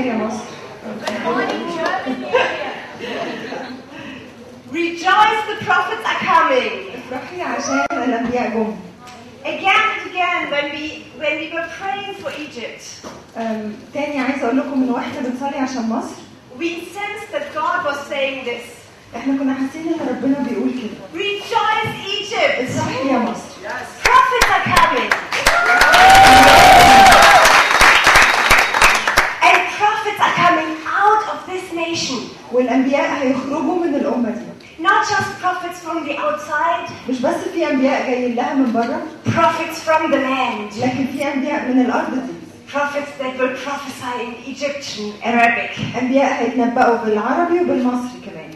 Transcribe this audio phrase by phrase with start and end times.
[0.00, 0.44] يا مصر
[4.72, 6.72] Rejoice, the prophets are coming.
[7.12, 8.76] افرحي عشان الانبياء جم
[9.44, 10.84] Again and again, when we
[11.20, 12.82] when we were praying for Egypt,
[13.36, 16.14] أم، تاني عايزه اقول لكم ان واحنا بنصلي عشان مصر
[16.58, 16.64] we
[16.96, 18.66] sensed that God was saying this.
[19.16, 22.60] احنا كنا حاسين ان ربنا بيقول كده Rejoice, Egypt.
[22.60, 23.52] افرحي يا مصر
[24.04, 25.12] Prophets are coming.
[32.51, 38.09] والأنبياء هيخرجوا من الأمة دي Not just prophets from the outside, مش بس في أنبياء
[38.09, 39.01] جايين لها من بره
[39.35, 40.83] prophets from the land.
[40.85, 42.37] لكن في أنبياء من الأرض دي
[42.73, 45.79] Prophets that will prophesy in Egyptian, Arabic.
[46.01, 48.51] أنبياء هيتنبأوا بالعربي وبالمصري كمان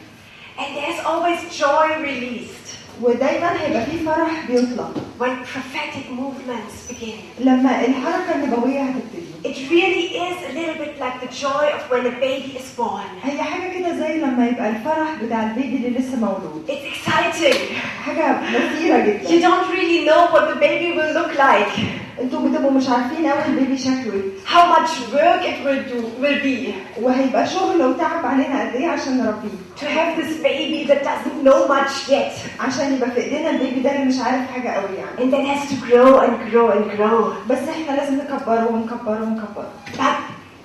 [0.58, 4.88] And there's always joy released ودايما هيبقى في فرح بيطلع
[5.20, 7.20] when prophetic movements begin.
[7.46, 12.05] لما الحركة النبوية هتبتدي It really is a little bit like the joy of when
[12.12, 13.09] a baby is born.
[13.24, 17.73] هي حاجه كده زي لما يبقى الفرح بتاع البيبي اللي لسه مولود It's exciting.
[18.05, 21.73] حاجه مثيره You جدا don't really know what the baby will look like,
[22.22, 24.14] أنتوا بتبقوا مش عارفين قوي البيبي شكله.
[24.14, 26.74] إيه how much work it will do will be.
[27.02, 29.58] وهيبقى شغل وتعب علينا قد إيه عشان نربيه.
[29.82, 32.34] To have this baby that doesn't know much yet.
[32.60, 35.18] عشان يبقى في إيدينا البيبي ده اللي مش عارف حاجة قوي يعني.
[35.18, 37.50] And then has to grow and grow and grow.
[37.50, 39.70] بس إحنا لازم نكبره ونكبره ونكبره.
[39.98, 40.18] But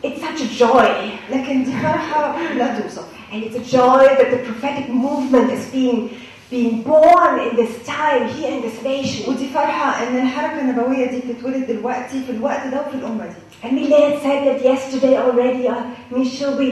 [0.07, 1.11] it's such a joy.
[1.31, 3.05] لكن دي فرحة لا توصف.
[3.33, 6.11] And it's a joy that the prophetic movement is being
[6.52, 9.30] being born in this time here in this nation.
[9.30, 13.74] ودي فرحه ان الحركه النبويه دي بتتولد دلوقتي في الوقت ده وفي الامه دي And
[13.80, 16.70] Millet said that yesterday already, uh, Michelle, we,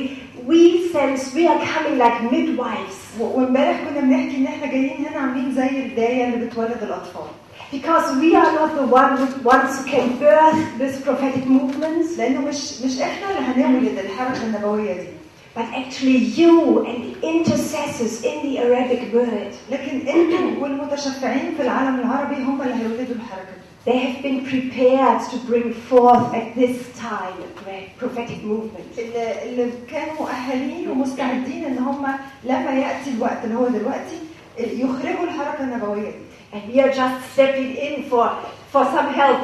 [0.52, 2.98] we sense we are coming like midwives.
[3.20, 7.24] و- وامبارح كنا بنحكي ان احنا جايين هنا عاملين زي البدايه اللي بتولد الاطفال
[7.72, 9.14] Because we are not the one,
[9.56, 14.94] ones who can birth this prophetic movements, لانه مش مش احنا اللي هنولد الحركه النبويه
[14.94, 15.08] دي
[15.56, 19.54] but actually you and the intercessors in the Arabic world.
[19.72, 25.22] لكن انتوا والمتشفعين في العالم العربي هم اللي هيولدوا الحركه دي They have been prepared
[25.32, 29.00] to bring forth at this time a great prophetic movement.
[29.00, 32.08] اللي, اللي كانوا مؤهلين ومستعدين ان هم
[32.44, 34.18] لما ياتي الوقت اللي هو دلوقتي
[34.58, 38.26] يخرجوا الحركه النبويه دي And we are just stepping in for,
[38.74, 39.42] for some help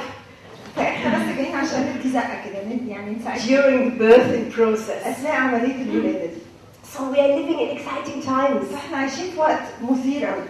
[0.75, 5.07] فاحنا بس جايين عشان ندي زقه كده ندي يعني نساعد during the birthing process.
[5.07, 6.45] اثناء عمليه الولاده دي
[6.95, 8.65] So we are living in exciting times.
[8.73, 10.43] فاحنا عايشين في وقت مثير قوي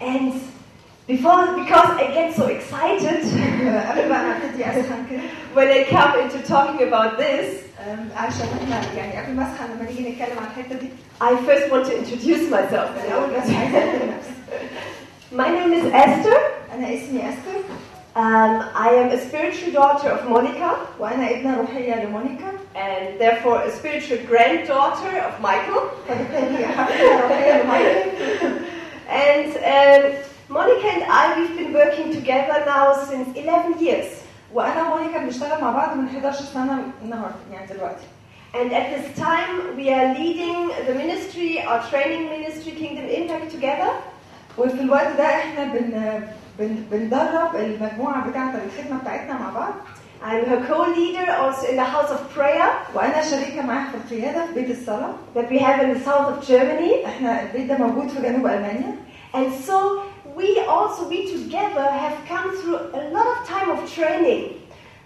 [0.00, 0.32] And
[1.08, 3.24] before, because I get so excited
[3.90, 5.20] قبل بقى ما ابتدي اسخن كده
[5.56, 7.48] when I come into talking about this,
[7.88, 10.88] أم، عشان احنا يعني قبل ما اسخن لما نيجي نتكلم عن الحته دي
[11.20, 13.04] I first want to introduce myself.
[13.06, 14.34] الاول بس عايزه اقدم نفسي
[15.32, 16.38] My name is Esther.
[16.74, 17.60] انا اسمي استر
[18.18, 23.70] Um, I am a spiritual daughter of Monica وانا ابنه روحيه لمونيكا and therefore a
[23.70, 25.82] spiritual granddaughter of Michael.
[26.08, 28.10] فبالتالي حفيده روحيه لمايكل
[29.08, 30.02] And um,
[30.48, 34.06] Monica and I, we've been working together now since 11 years.
[34.52, 38.04] وانا ومونيكا بنشتغل مع بعض من 11 سنه النهارده يعني دلوقتي
[38.54, 43.90] And at this time, we are leading the ministry, our training ministry, Kingdom Impact, together.
[44.58, 46.26] وفي الوقت ده احنا بن بن
[46.91, 49.73] بندرب المجموعه بتاعة الخدمة بتاعتنا مع بعض.
[50.21, 52.69] I'm her co-leader also in the House of Prayer.
[52.95, 55.13] وأنا شريكة معاها في القيادة في بيت الصلاة.
[55.35, 57.05] That we have in the south of Germany.
[57.05, 58.95] إحنا البيت ده موجود في جنوب ألمانيا.
[59.33, 60.01] And so
[60.37, 64.43] we also, we together have come through a lot of time of training.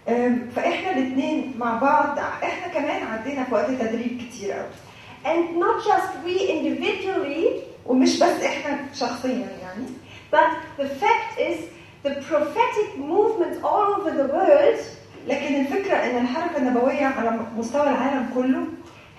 [0.08, 4.66] أم، فإحنا الاثنين مع بعض إحنا كمان عدينا في وقت تدريب كتير قوي
[5.24, 7.48] And not just we individually,
[7.86, 9.86] ومش بس إحنا شخصيا يعني.
[10.33, 11.57] but the fact is
[12.03, 14.79] the prophetic movements all over the world
[15.27, 18.63] لكن الفكره ان الحركه النبويه على مستوى العالم كله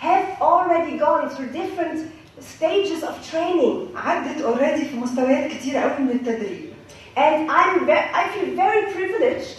[0.03, 1.99] have already gone through different
[2.41, 3.97] stages of training.
[3.97, 6.71] عدت اوريدي في مستويات كتير قوي من التدريب
[7.17, 9.57] And I'm ve- I feel very privileged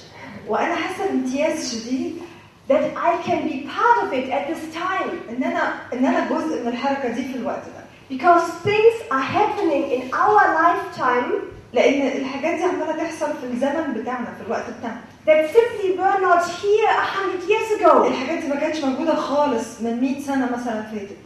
[0.48, 2.22] وانا حاسه بامتياز شديد
[2.70, 6.62] that I can be part of it at this time ان انا ان انا جزء
[6.62, 7.75] من الحركه دي في الوقت ده
[8.09, 11.33] because things are happening in our lifetime.
[11.73, 15.01] لأن الحاجات دي عمالة تحصل في الزمن بتاعنا في الوقت بتاعنا.
[15.27, 18.07] That simply were not here a hundred years ago.
[18.07, 21.17] الحاجات دي ما كانتش موجودة خالص من 100 سنة مثلا فاتت.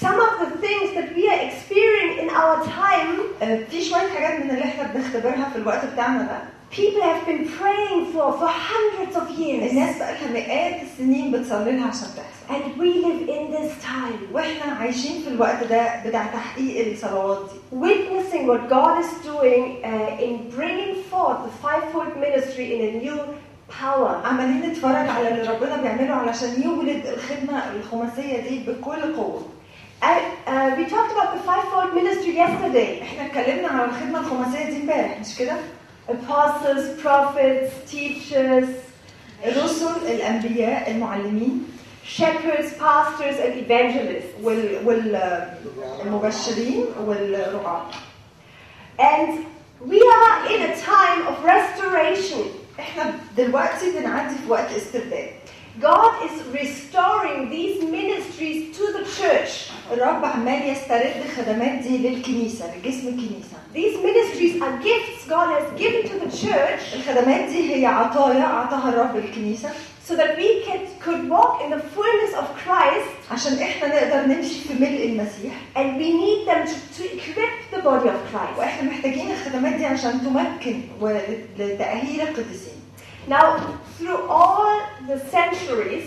[0.00, 4.44] Some of the things that we are experiencing in our time, آه، في شوية حاجات
[4.44, 6.38] من اللي إحنا بنختبرها في الوقت بتاعنا ده.
[6.71, 9.71] people have been praying for for hundreds of years.
[9.71, 14.33] الناس بقى لها مئات السنين بتصلي لها عشان تحصل And we live in this time,
[14.33, 20.23] واحنا عايشين في الوقت ده بتاع تحقيق الصلوات دي witnessing what God is doing uh,
[20.25, 23.17] in bringing forth the fivefold ministry in a new
[23.81, 24.25] power.
[24.25, 29.41] عمالين نتفرج على اللي ربنا بيعمله يعمله علشان يولد الخدمه الخماسيه دي بكل قوه
[30.03, 34.77] And, uh, we talked about the fivefold ministry yesterday احنا اتكلمنا على الخدمه الخماسيه دي
[34.81, 35.53] امبارح مش كده
[36.09, 38.67] apostles, prophets, teachers,
[39.45, 41.67] الرسل الانبياء المعلمين
[42.17, 44.33] shepherds, pastors, and evangelists.
[44.43, 47.91] وال والمبشرين والرعاة
[48.99, 49.45] And
[49.81, 52.43] we are in a time of restoration.
[52.79, 55.29] احنا دلوقتي بنعدي في وقت استرداد
[55.80, 59.70] God is restoring these ministries to the church.
[59.92, 66.02] الرب عمال يسترد الخدمات دي للكنيسه لجسم الكنيسه These ministries are gifts God has given
[66.10, 69.70] to the church الخدمات دي هي عطايا اعطاها الرب للكنيسه
[70.08, 74.60] so that we can, could walk in the fullness of Christ عشان إحنا نقدر نمشي
[74.68, 78.58] في ملء المسيح and we need them to, to equip the body of Christ.
[78.58, 82.75] وإحنا محتاجين الخدمات دي عشان تمكن ولتأهيل القديسين
[83.28, 83.56] Now,
[83.98, 86.04] through all the centuries,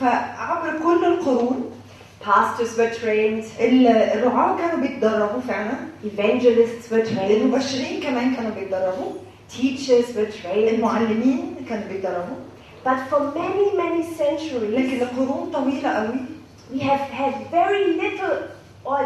[0.00, 1.70] فعبر كل القرون
[2.20, 5.74] pastors were trained, ال- الرعاة كانوا بيتدربوا فعلا
[6.04, 9.12] evangelists were trained, المبشرين كمان كانوا بيتدربوا
[9.50, 10.68] teachers were trained.
[10.74, 12.36] المعلمين كانوا بيتدربوا
[12.84, 16.16] But for many, many لكن centuries, لقرون طويلة قوي
[16.74, 18.36] we have had very little
[18.84, 18.98] or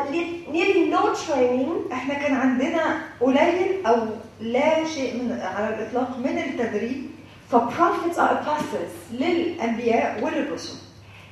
[0.53, 3.97] nearly no training إحنا كان عندنا قليل أو
[4.41, 7.11] لا شيء من على الاطلاق من التدريب
[7.52, 8.92] for prophets or apostles.
[9.14, 10.76] للانبياء وللرسل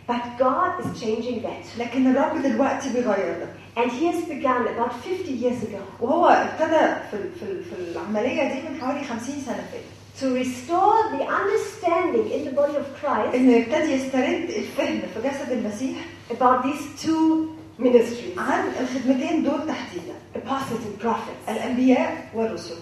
[0.08, 1.66] But God is changing that.
[1.80, 3.48] لكن الرب دلوقتي بيغير ده
[3.78, 8.70] And He has begun about 50 years ago وهو ابتدى في في في العمليه دي
[8.70, 9.86] من حوالي 50 سنه فاتت
[10.20, 15.52] to restore the understanding in the body of Christ انه يبتدي يسترد الفهم في جسد
[15.52, 15.98] المسيح
[16.32, 17.48] about these two
[17.80, 21.50] ministries عن الخدمتين دول تحديدا apostles and prophets.
[21.50, 22.76] الانبياء والرسل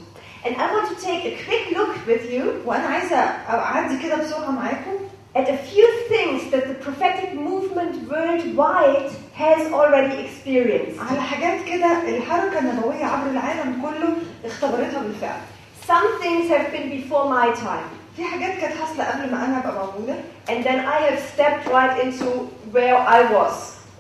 [0.45, 3.15] And I want to take a quick look with you وانا عايزه
[3.50, 4.91] اعدي كده بسرعه معاكم
[5.36, 9.12] at a few things that the prophetic movement worldwide
[9.44, 11.00] has already experienced.
[11.09, 14.09] على حاجات كده الحركه النبويه عبر العالم كله
[14.45, 15.39] اختبرتها بالفعل
[15.88, 19.86] Some things have been before my time, في حاجات كانت حاصله قبل ما انا ابقى
[19.86, 20.15] موجوده
[20.50, 22.25] and then I have stepped right into
[22.74, 23.53] where I was.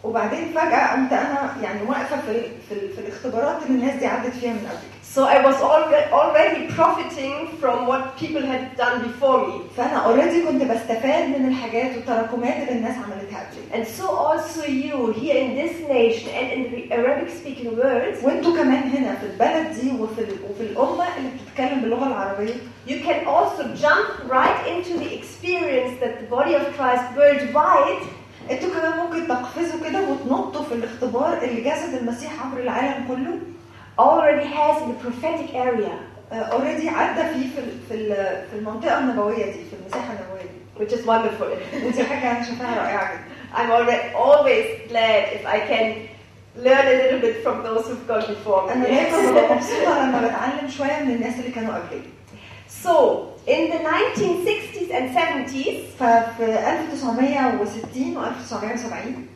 [0.03, 4.07] وبعدين فجاه قمت انا يعني واقفه في ال- في, ال- في الاختبارات اللي الناس دي
[4.07, 8.63] عدت فيها من قبل كده So I was alre- already profiting from what people had
[8.77, 9.55] done before me.
[9.77, 14.63] فانا اوريدي كنت بستفاد من الحاجات والتراكمات اللي الناس عملتها قبل كده And so also
[14.65, 19.25] you here in this nation and in the Arabic speaking world, وانتوا كمان هنا في
[19.25, 22.53] البلد دي وفي ال- وفي الامه اللي بتتكلم باللغه العربيه
[22.87, 28.03] you can also jump right into the experience that the body of Christ worldwide
[28.51, 33.37] انتوا كمان ممكن تقفزوا كده وتنطوا في الاختبار اللي جسد المسيح عبر العالم كله
[33.99, 35.93] already has in the prophetic area,
[36.31, 40.59] اوريدي عدى فيه في ال- في ال- في المنطقه النبويه دي في المساحه النبويه دي
[40.79, 41.75] which is wonderful.
[41.85, 43.23] ودي حاجه انا شايفاها رائعه جدا
[43.55, 45.87] I'm already always glad if I can
[46.65, 48.87] learn a little bit from those who've gone before انا me.
[48.87, 52.01] دايما ببقى مبسوطه لما بتعلم شويه من الناس اللي كانوا قبلي
[52.83, 52.95] so,
[53.47, 59.27] in the 1960s and 70s, ففي 1960 و 1970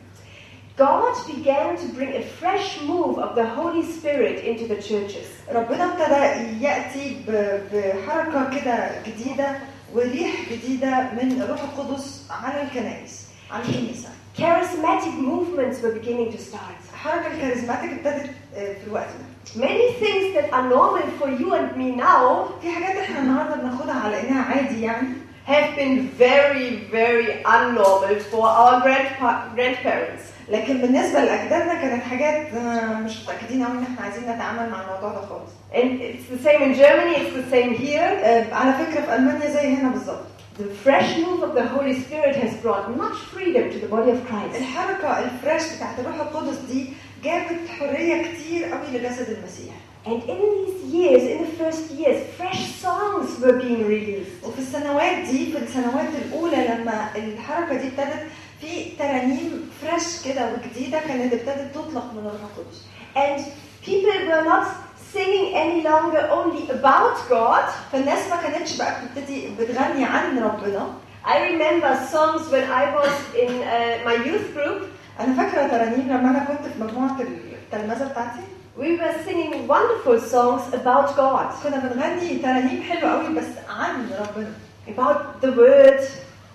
[0.78, 5.26] God began to bring a fresh move of the Holy Spirit into the churches.
[5.54, 9.46] ربنا ابتدى ياتي ب- بحركه كده جديده
[9.94, 10.88] وريح جديده
[11.22, 14.08] من الروح القدس على الكنائس على الكنيسه
[14.38, 16.78] Charismatic movements were beginning to start.
[16.94, 19.34] الحركه الكاريزماتيك ابتدت آه، في الوقت ده
[19.66, 23.94] Many things that are normal for you and me now في حاجات احنا النهارده بناخدها
[23.94, 25.08] على انها عادي يعني
[25.46, 30.24] have been very, very unnormal for our grandpa- grandparents.
[30.51, 35.09] لكن بالنسبة لأجدادنا كانت حاجات آه، مش متأكدين قوي إن إحنا عايزين نتعامل مع الموضوع
[35.09, 38.23] ده خالص And it's the same in Germany, it's the same here.
[38.25, 40.25] آه، على فكرة في ألمانيا زي هنا بالظبط
[40.59, 44.19] The fresh move of the Holy Spirit has brought much freedom to the body of
[44.29, 44.55] Christ.
[44.61, 46.89] الحركة الفريش بتاعت الروح القدس دي
[47.23, 49.73] جابت حرية كتير قوي لجسد المسيح
[50.05, 54.45] And in these years, in the first years, fresh songs were being released.
[54.47, 58.25] وفي السنوات دي في السنوات الأولى لما الحركة دي ابتدت
[58.61, 62.85] في ترانيم فريش كده وجديدة كانت ابتدت تطلق من القدس
[63.15, 63.41] And
[63.85, 64.67] people were not
[65.13, 67.63] singing any longer only about God.
[67.91, 70.87] فالناس ما كانتش بقى بتبتدي بتغني عن ربنا
[71.25, 73.13] I remember songs when I was
[73.43, 74.81] in uh, my youth group.
[75.19, 78.39] أنا فاكرة ترانيم لما أنا كنت في مجموعة التلمذه بتاعتي
[78.77, 84.53] We were singing wonderful songs about God, كنا بنغني ترانيم حلوة قوي بس عن ربنا
[84.87, 86.03] about the Word.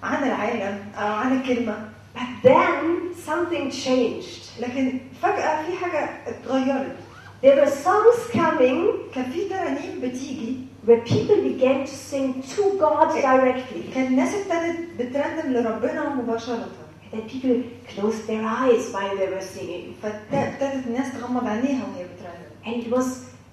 [0.03, 1.75] عن العالم أو عن الكلمة
[2.15, 4.41] But then something changed.
[4.61, 6.97] لكن فجاه في حاجة اتغيرت
[7.43, 10.57] There were songs coming كان في ترانيم بتيجي
[10.87, 13.95] where people began to sing to God directly.
[13.95, 16.69] كان الناس ابتدت بترنم لربنا مباشرة
[17.13, 17.63] That people
[17.95, 19.95] closed their eyes while they were singing.
[20.03, 23.07] فابتدت الناس تغمض عينيها وهي بترنم And it was,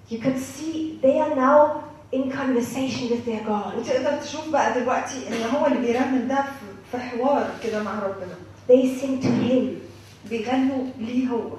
[0.10, 3.74] you could see they are now in conversation with their God.
[3.78, 6.44] وتقدر تشوف بقى دلوقتي ان هو اللي بيرنم ده
[6.92, 8.36] في حوار كده مع ربنا
[8.71, 9.81] They sing to Him.
[10.31, 11.51] بيغنوا ليه هو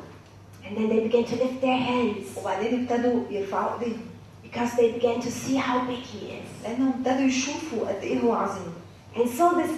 [0.65, 4.01] And then they began to lift their hands وبعدين ابتدوا يرفعوا ايديهم
[4.43, 6.63] because they began to see how big He is.
[6.63, 8.73] لانهم ابتدوا يشوفوا قد ايه هو عظيم
[9.15, 9.71] And so this,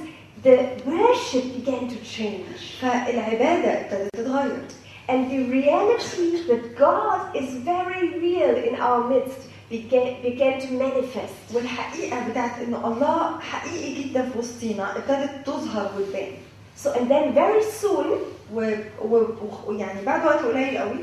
[0.43, 2.81] the worship began to change.
[2.81, 4.61] فالعباده ابتدت تتغير
[5.09, 11.53] And the reality that God is very real in our midst began, began to manifest.
[11.55, 16.31] والحقيقه بتاعت ان الله حقيقي جدا في وسطينا ابتدت تظهر وتبان
[16.83, 18.07] So, and then very soon,
[18.53, 19.27] و- و-
[19.67, 20.99] ويعني بعد وقت قليل قوي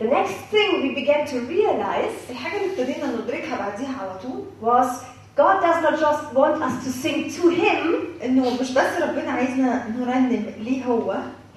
[0.00, 4.88] the next thing we began to realize الحاجه اللي ابتدينا ندركها بعديها على طول was
[5.38, 9.88] God does not just want us to sing to Him, انه مش بس ربنا عايزنا
[9.98, 11.16] نرنم ليه هو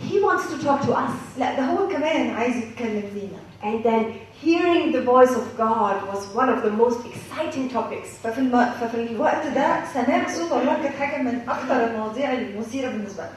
[0.10, 1.39] He wants to talk to us.
[1.39, 4.03] لا ده هو كمان عايز يتكلم لينا And then
[4.46, 8.08] hearing the voice of God was one of the most exciting topics.
[8.24, 8.65] ففي الم...
[8.82, 13.32] ففي الوقت ده سماع صوت الله كانت حاجه من اكثر المواضيع المثيره بالنسبه لنا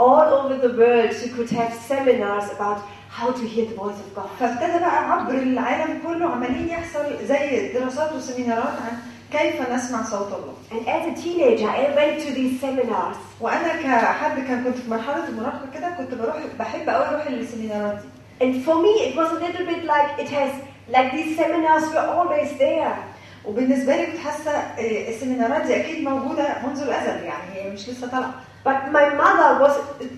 [0.00, 4.14] All over the world, you could have seminars about how to hear the voice of
[4.14, 4.28] God.
[4.40, 8.98] فابتدى بقى عبر العالم كله عمالين يحصل زي دراسات وسيمينارات عن
[9.32, 13.16] كيف نسمع صوت الله And as a teenager, I went to these seminars.
[13.40, 18.08] وأنا كحد كان كنت في مرحلة المراهقة كده كنت بروح بحب قوي أروح السيمينارات دي
[18.44, 20.52] And for me, it was a little bit like it has,
[20.88, 22.96] like these seminars were always there.
[23.44, 28.06] وبالنسبة لي كنت حاسة آه، السيمينارات دي أكيد موجودة منذ الأزل يعني هي مش لسه
[28.10, 28.34] طالعة
[28.67, 29.75] But my mother was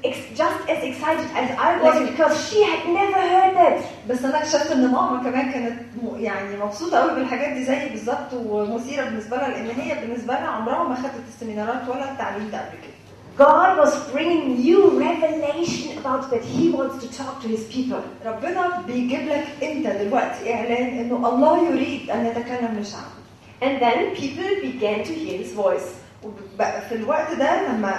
[0.09, 3.77] ex- just as excited as I was Like- because she had never heard that.
[4.09, 8.33] بس انا اكتشفت ان ماما كمان كانت م- يعني مبسوطه قوي بالحاجات دي زي بالظبط
[8.33, 12.77] ومثيره بالنسبه لها لان هي بالنسبه لها عمرها ما خدت السيمينارات ولا التعليم ده قبل
[12.77, 12.99] كده
[13.39, 18.01] God was bringing new revelation about that He wants to talk to His people.
[18.25, 23.19] ربنا بيجيب لك انت دلوقتي اعلان انه الله يريد ان يتكلم لشعبه
[23.61, 25.89] And then people began to hear His voice.
[26.23, 27.95] وبقى في الوقت ده لما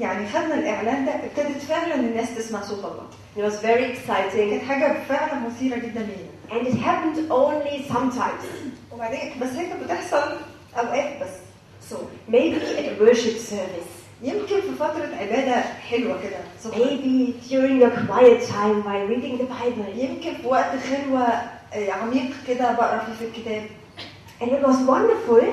[0.00, 3.06] يعني خدنا الإعلان ده ابتدت فعلا الناس تسمع صوت الله
[3.36, 4.36] It was very exciting.
[4.50, 8.44] كانت حاجة فعلا مثيرة جدا لينا And it happened only sometimes.
[8.92, 10.36] وبعدين بس هي كانت بتحصل
[10.78, 11.30] أوقات بس
[11.90, 11.94] So
[12.30, 13.90] maybe at worship service.
[14.22, 16.72] يمكن في فترة عبادة حلوة كده.
[16.74, 19.88] Maybe during a quiet time while reading the Bible.
[19.98, 21.22] يمكن في وقت خلوة
[21.74, 23.62] آه، عميق كده بقرأ فيه في الكتاب
[24.40, 25.44] And it was wonderful,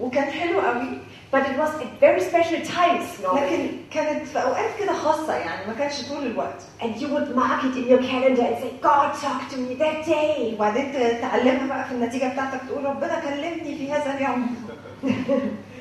[0.00, 0.98] وكان حلو قوي
[1.33, 3.05] but it was at very special times.
[3.23, 3.41] normally.
[3.41, 7.63] لكن كانت في اوقات كده خاصه يعني ما كانش طول الوقت And you would mark
[7.63, 10.53] it in your calendar and say, God talked to me that day.
[10.55, 14.55] وبعدين ت- تعلمها بقى في النتيجه بتاعتك تقول ربنا كلمني في هذا اليوم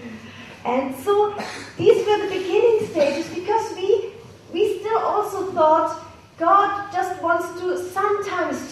[0.64, 1.12] And so
[1.78, 4.01] these were the beginning stages because we we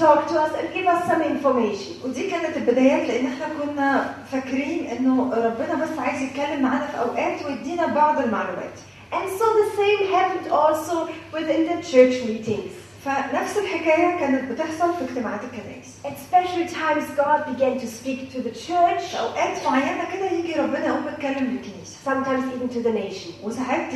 [0.02, 1.94] talk to us and give us some information.
[2.06, 7.46] ودي كانت البدايات لأن إحنا كنا فاكرين إنه ربنا بس عايز يتكلم معانا في أوقات
[7.46, 8.74] ويدينا بعض المعلومات
[9.14, 10.96] And so the same happened also
[11.34, 12.72] within the church meetings.
[13.06, 18.42] فنفس الحكاية كانت بتحصل في اجتماعات الكنائس At special times, God began to speak to
[18.48, 22.94] the church, في أوقات معينة كده يجي ربنا يقوم يتكلم للكنيسة sometimes even to the
[22.94, 23.46] nation.
[23.46, 23.92] وساعات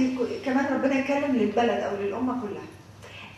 [0.45, 2.74] كمان ربنا يتكلم للبلد أو للأمة كلها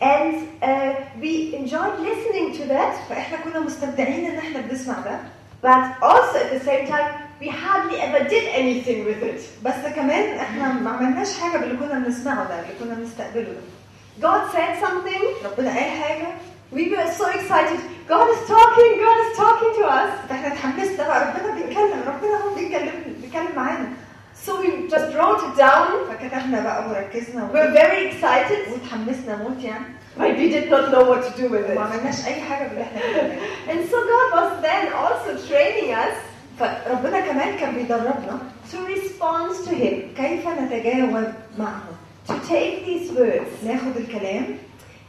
[0.01, 5.19] And uh, we enjoyed listening to that, فاحنا كنا مستمتعين ان احنا بنسمع ده
[5.63, 9.41] but also at the same time, we hardly ever did anything with it.
[9.63, 13.61] بس كمان احنا ما عملناش حاجه باللي كنا بنسمعه ده اللي كنا بنستقبله ده
[14.21, 16.27] God said something, ربنا قال حاجه
[16.73, 17.79] we were so excited.
[18.09, 20.11] God is talking, God is talking to us.
[20.29, 23.87] فاحنا اتحمسنا بقى ربنا بيتكلم ربنا هو بيتكلم بيتكلم معانا
[24.47, 25.87] So we just wrote it down.
[26.09, 29.85] فكتبنا بقى وركزنا We're very excited, واتحمسنا موت يعني
[30.17, 31.77] but we did not know what to do with وما it.
[31.77, 36.17] عملناش اي حاجه باللي احنا بنعمله And so God was then also training us
[36.59, 38.39] فربنا كمان كان بيدربنا
[38.71, 41.83] to respond to Him, كيف نتجاوب معه
[42.27, 44.45] to take these words, ناخد الكلام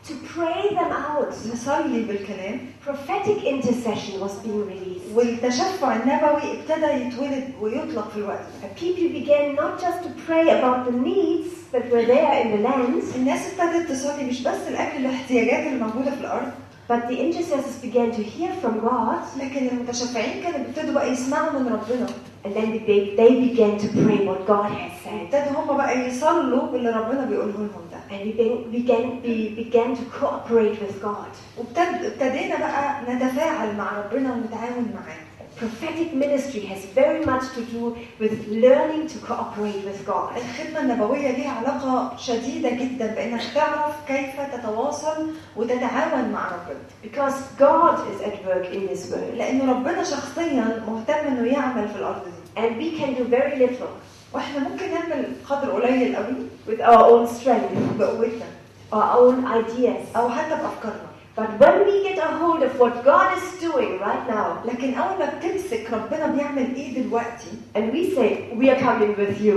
[0.09, 1.35] to pray them out.
[1.53, 5.15] نصلي بالكلام Prophetic intercession was being released.
[5.15, 10.49] والتشفع النبوي ابتدى يتولد ويطلق في الوقت ده And people began not just to pray
[10.59, 15.07] about the needs that were there in the land, الناس ابتدت تصلي مش بس لاجل
[15.07, 16.53] الاحتياجات اللي موجوده في الارض
[16.89, 21.67] but the intercessors began to hear from God, لكن المتشفعين كانوا بيبتدوا بقى يسمعوا من
[21.67, 22.07] ربنا
[22.46, 25.34] And then they, they began to pray what God had said.
[25.34, 29.96] ابتدوا هم بقى يصلوا باللي ربنا بيقوله لهم ده And we began, began, we began
[29.96, 31.32] to cooperate with God.
[31.58, 38.48] وابتدينا بقى نتفاعل مع ربنا ونتعاون معاه prophetic ministry has very much to do with
[38.48, 40.38] learning to cooperate with God.
[40.38, 47.96] الخدمة النبوية ليها علاقة شديدة جدا بأنك تعرف كيف تتواصل وتتعاون مع ربنا Because God
[48.12, 49.34] is at work in this world.
[49.38, 53.92] لأن ربنا شخصيا مهتم إنه يعمل في الأرض دي And we can do very little
[54.34, 56.36] وإحنا ممكن نعمل قدر قليل قوي
[56.68, 58.46] with our own strength, بقوتنا
[58.94, 60.16] our own ideas.
[60.16, 64.25] أو حتى بأفكارنا But when we get a hold of what God is doing right
[64.29, 69.17] now, لكن أول ما بتمسك ربنا بيعمل إيه دلوقتي and we say, We are coming
[69.17, 69.57] with you,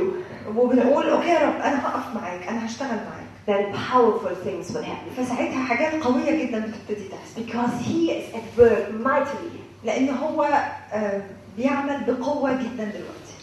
[0.55, 5.09] وبنقول أوكي يا رب أنا هقف معاك أنا هشتغل معاك then powerful things will happen.
[5.23, 9.59] فساعتها حاجات قوية جدا بتبتدي تحصل Because He is at work mightily.
[9.85, 10.43] لأن هو
[10.93, 11.21] آه،
[11.57, 13.37] بيعمل بقوة جدا دلوقتي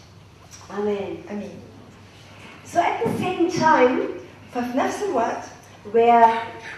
[0.70, 1.30] Amen.
[1.30, 1.58] أمين
[2.66, 4.00] So at the same time,
[4.54, 5.44] ففي نفس الوقت
[5.92, 6.77] where uh,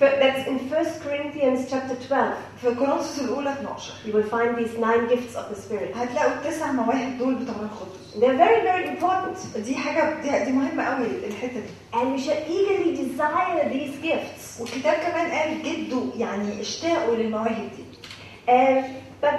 [0.00, 2.34] That's in 1 Corinthians chapter 12.
[2.62, 5.96] في كورنثوس الاولى 12 You will find these nine gifts of the Spirit.
[5.96, 9.58] هتلاقوا التسع مواهب دول بتوع الروح القدس They're very, very important.
[9.58, 14.60] دي حاجة دي, دي مهمه قوي الحته دي And we should eagerly desire these gifts.
[14.60, 17.84] والكتاب كمان قال جدوا يعني اشتاقوا للمواهب دي
[18.48, 18.84] And,
[19.22, 19.38] but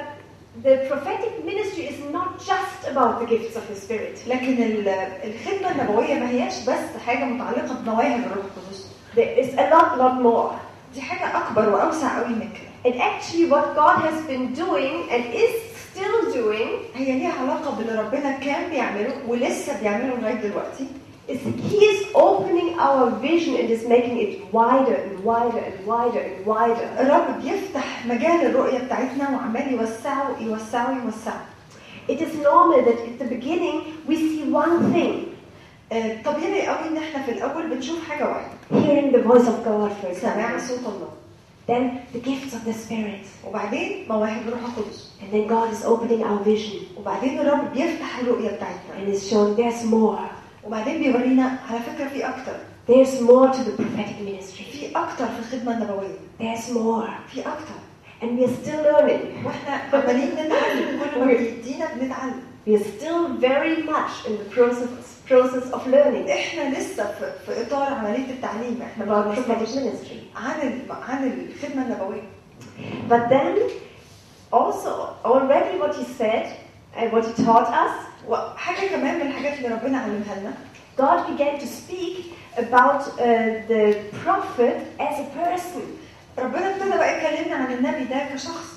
[0.66, 4.28] the prophetic ministry is not just about the gifts of the Spirit.
[4.28, 4.88] لكن ال-
[5.24, 10.16] الخدمه النبويه ما هياش بس حاجة متعلقه بمواهب الروح القدس There is a lot, lot
[10.22, 10.53] more.
[10.94, 15.24] دي حاجه اكبر واوسع قوي من كده And actually, what God has been doing and
[15.44, 15.55] is
[15.92, 20.87] still doing هي ليها علاقه باللي ربنا كان بيعمله ولسه بيعمله لغايه دلوقتي
[21.29, 21.38] is
[21.70, 26.46] He is opening our vision and is making it wider and wider and wider and
[26.46, 26.87] wider.
[27.00, 31.40] الرب بيفتح مجال الرؤية بتاعتنا وعمال يوسعه يوسعه يوسعه.
[32.09, 33.77] It is normal that at the beginning
[34.09, 35.14] we see one thing,
[35.92, 39.92] آه، طبيعي قوي ان احنا في الاول بنشوف حاجة واحدة hearing the voice of God,
[40.00, 40.68] for سماع example.
[40.68, 41.11] صوت الله
[41.66, 43.24] Then the gifts of the Spirit.
[43.46, 48.50] وبعدين مواهب الروح القدس And then God is opening our vision وبعدين الرب بيفتح الرؤية
[48.50, 50.18] بتاعتنا and is showing there's more.
[50.66, 54.64] وبعدين بيورينا على فكرة في أكتر There's more to the prophetic ministry.
[54.72, 57.11] في أكتر في الخدمة النبوية There's more.
[57.33, 57.79] في أكتر
[58.22, 59.46] And we're still learning.
[59.46, 65.72] واحنا عمالين نتعلم كل ما بيدينا بنتعلم We're still very much in the process, process
[65.74, 70.37] of learning احنا لسه في, في إطار عملية التعليم احنا about ما prophetic بنسمعش ministry.
[70.37, 72.22] عن ال- عن الخدمة النبوية
[73.09, 73.70] But then,
[74.53, 74.92] also,
[75.24, 76.46] already what he said
[76.96, 77.94] and what he taught us,
[78.29, 80.53] وحاجة كمان من الحاجات اللي ربنا علمها لنا
[80.96, 82.16] God began to speak
[82.57, 85.83] about uh, the prophet as a person.
[86.38, 88.74] ربنا ابتدى بقى يكلمنا عن النبي ده كشخص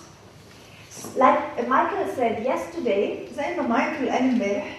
[1.18, 4.78] Like Michael said yesterday, زي ما مايكل قال امبارح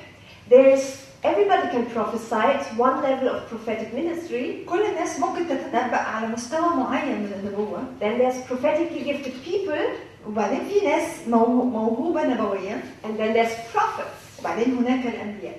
[0.51, 0.85] there's
[1.25, 2.45] everybody can prophesy.
[2.57, 4.65] It's one level of prophetic ministry.
[4.67, 9.85] كل الناس ممكن تتنبأ على مستوى معين من النبوة Then there's prophetically gifted people,
[10.27, 14.41] وبعدين في ناس مو- موهوبة نبويا and then there's prophets.
[14.41, 15.57] وبعدين هناك الأنبياء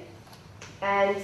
[0.82, 1.18] And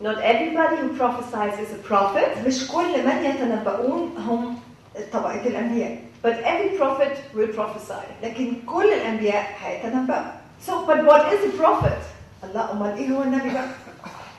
[0.00, 4.58] not everybody who prophesies is a prophet, مش كل من يتنبؤون هم
[5.12, 8.06] طبقة الأنبياء but every prophet will prophesy.
[8.22, 10.32] لكن كل الأنبياء هيتنبأوا
[10.66, 11.98] So, but what is a prophet?
[12.44, 13.66] الله أمال إيه هو النبي بقى؟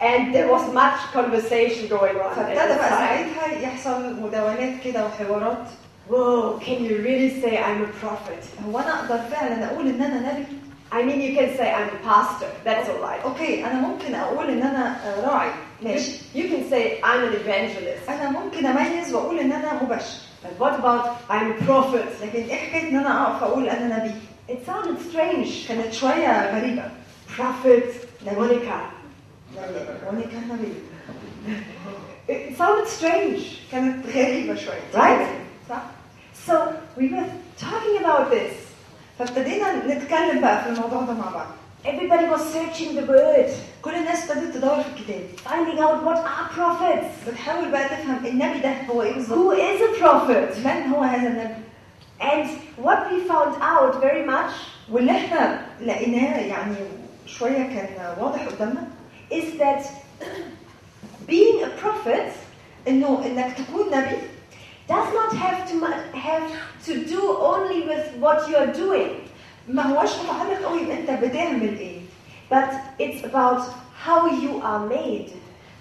[0.01, 2.31] And there was much conversation going on.
[2.31, 2.99] at فابتدى the بقى time.
[2.99, 5.67] ساعتها يحصل مداولات كده وحوارات
[6.09, 8.43] Whoa, can you really say I'm a prophet?
[8.67, 10.45] هو أنا أقدر فعلا أقول إن أنا نبي؟
[10.91, 12.47] I mean, you can say I'm a pastor.
[12.63, 13.23] That's all right.
[13.25, 15.49] أوكي أنا ممكن أقول إن أنا آه، راعي
[15.81, 18.09] You, ماشي you can say I'm an evangelist.
[18.09, 22.21] أنا ممكن أميز وأقول إن أنا مبشر But what about I'm a prophet?
[22.23, 24.11] لكن إيه حكاية إن أنا أقف أقول أنا نبي؟
[24.49, 25.67] It sounded strange.
[25.67, 26.83] كانت شوية غريبة
[27.37, 27.83] Prophet,
[28.27, 28.77] نبي Monica.
[29.55, 30.73] وأنا كان نبي
[32.29, 33.41] It sounded strange.
[33.71, 35.27] كانت غريبة شوية Right.
[35.69, 35.81] صح؟
[36.47, 36.53] So
[36.97, 38.53] we were talking about this.
[39.19, 41.47] فابتدينا نتكلم بقى في الموضوع ده مع بعض
[41.85, 43.49] Everybody was searching the word,
[43.81, 47.29] كل الناس ابتدت تدور في الكتاب finding out what are prophets.
[47.29, 50.65] بتحاول بقى تفهم النبي ده هو ايه بالظبط Who is a prophet?
[50.67, 51.53] من هو هذا النبي
[52.19, 52.47] And
[52.85, 54.53] what we found out very much
[54.91, 56.75] واللي احنا لقيناه يعني
[57.25, 57.87] شويه كان
[58.19, 58.87] واضح قدامنا
[59.31, 59.81] is that
[61.27, 62.31] being a prophet
[62.87, 64.17] انه انك تكون نبي
[64.89, 66.47] does not have to mu- have
[66.87, 67.21] to do
[67.51, 69.13] only with what you are doing,
[69.67, 71.99] ما هوش متعلق قوي بانت بتعمل ايه
[72.51, 73.61] but it's about
[74.05, 75.31] how you are made.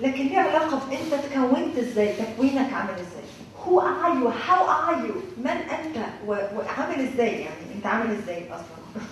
[0.01, 3.27] لكن ليه علاقه بانت تكونت ازاي تكوينك عامل ازاي
[3.67, 4.31] Who are you?
[4.49, 5.15] How are you?
[5.39, 9.03] من انت و- وعامل ازاي يعني انت عامل ازاي اصلا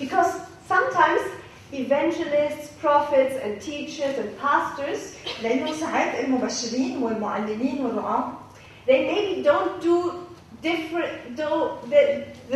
[0.00, 0.32] Because
[0.68, 1.20] sometimes
[1.83, 4.99] evangelists, prophets, and teachers and pastors
[5.43, 8.31] لأنه ساعات المبشرين والمعلمين والرعاه
[8.87, 10.11] they maybe don't do
[10.61, 11.35] different.
[11.37, 12.03] Though the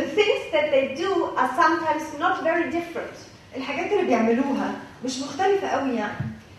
[0.00, 3.16] the things that they do are sometimes not very different.
[3.56, 4.72] الحاجات اللي بيعملوها
[5.04, 6.14] مش مختلفه قوي يعني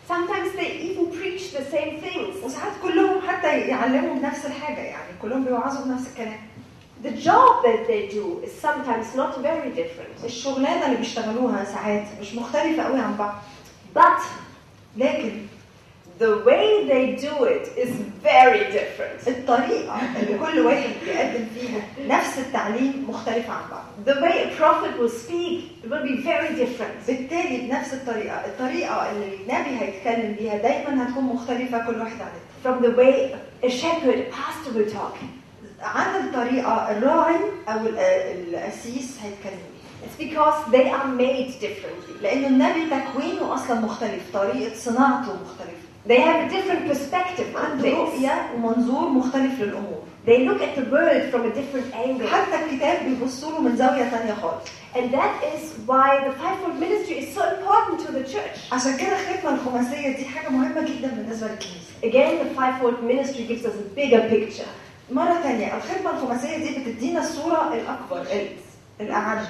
[0.09, 2.43] Sometimes they even preach the same things.
[2.43, 6.39] وساعات كلهم حتى يعلموا بنفس الحاجة يعني كلهم بيوعظوا بنفس الكلام
[7.03, 10.23] The job that they do is sometimes not very different.
[10.25, 13.33] الشغلانة اللي بيشتغلوها ساعات مش مختلفة قوي عن بعض
[13.95, 14.21] But
[14.97, 15.31] لكن
[16.19, 17.89] the way they do it is
[18.23, 19.27] very different.
[19.27, 21.81] الطريقة اللي كل واحد بيقدم فيها
[22.17, 27.07] نفس التعليم مختلفة عن بعض The way a prophet will speak will be very different.
[27.07, 32.51] بالتالي بنفس الطريقة الطريقة اللي النبي هيتكلم بيها دايما هتكون مختلفة كل واحد عن التاني
[32.63, 35.15] From the way a shepherd, a pastor will talk.
[35.83, 37.35] عن الطريقة الراعي
[37.69, 39.71] ال- القسيس هيتكلم
[40.03, 42.21] It's because they are made differently.
[42.21, 47.83] لأنه النبي تكوينه أصلا مختلف طريقه صناعته مختلفه They have a different perspective on عنده
[47.83, 47.95] things.
[47.97, 52.27] رؤيه ومنظور مختلف للامور They look at the world from a different angle.
[52.27, 54.63] حتى الكتاب بيبصوا له من زاويه تانية خالص
[54.95, 58.73] And that is why the fivefold ministry is so important to the church.
[58.73, 63.65] عشان كده الخدمه الخماسيه دي حاجة مهمه جدا بالنسبة للكنيسه Again, the fivefold ministry gives
[63.65, 64.69] us a bigger picture.
[65.11, 68.47] مرة تانية الخدمة الخماسية دي بتدينا الصورة الأكبر ال-
[69.01, 69.45] الاعم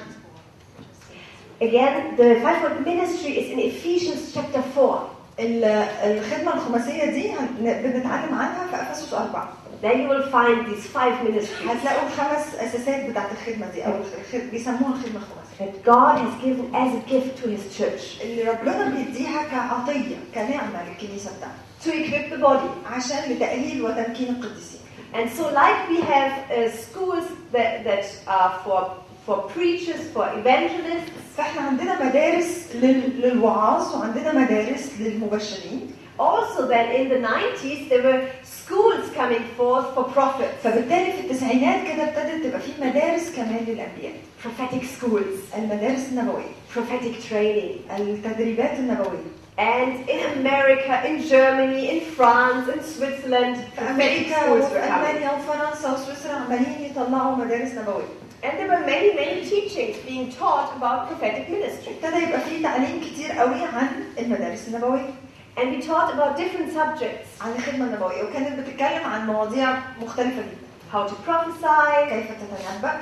[1.62, 5.10] Again, the fivefold ministry is in Ephesians chapter 4.
[5.40, 5.64] ال-
[6.04, 9.50] الخدمة الخماسية دي بنتعلم عنها في إفسس أربعة.
[9.84, 11.70] There you will find these five ministries.
[11.70, 15.42] هتلاقوا الخمس أساسات بتاعت الخدمة دي الخ- بيسموها الخدمة الخماسية.
[15.60, 18.22] That God has given as a gift to His church.
[18.22, 22.94] اللي ربنا بيديها كعطية كنعمة للكنيسة بتاعته to equip the body.
[22.94, 24.81] عشان لتأهيل وتمكين القديسين.
[25.15, 28.05] And so, like we have uh, schools that, that
[28.37, 28.81] are for,
[29.25, 37.09] for preachers, for evangelists, فاحنا عندنا مدارس لل- للوعاظ وعندنا مدارس للمبشرين also then in
[37.11, 42.61] the 90s there were schools coming forth for prophets, فبالتالي في التسعينات كده ابتدت تبقى
[42.61, 44.13] في مدارس كمان للانبياء
[44.45, 48.01] prophetic schools, المدارس النبويه prophetic training.
[48.01, 49.23] التدريبات النبويه
[49.59, 54.81] And in America, in Germany, in France, in Switzerland, في prophetic امريكا schools وفي were
[54.81, 55.07] coming.
[55.07, 58.05] المانيا وفرنسا وسويسرا عمالين يطلعوا مدارس نبويه
[58.45, 61.93] And there were many, many teachings being taught about prophetic ministry.
[62.05, 65.11] ابتدى يبقى في تعليم كتير قوي عن المدارس النبويه
[65.59, 67.29] And we taught about different subjects.
[67.43, 73.01] عن الخدمه النبويه وكانت بتتكلم عن مواضيع مختلفه جدا How to prophesy, كيف تتنبأ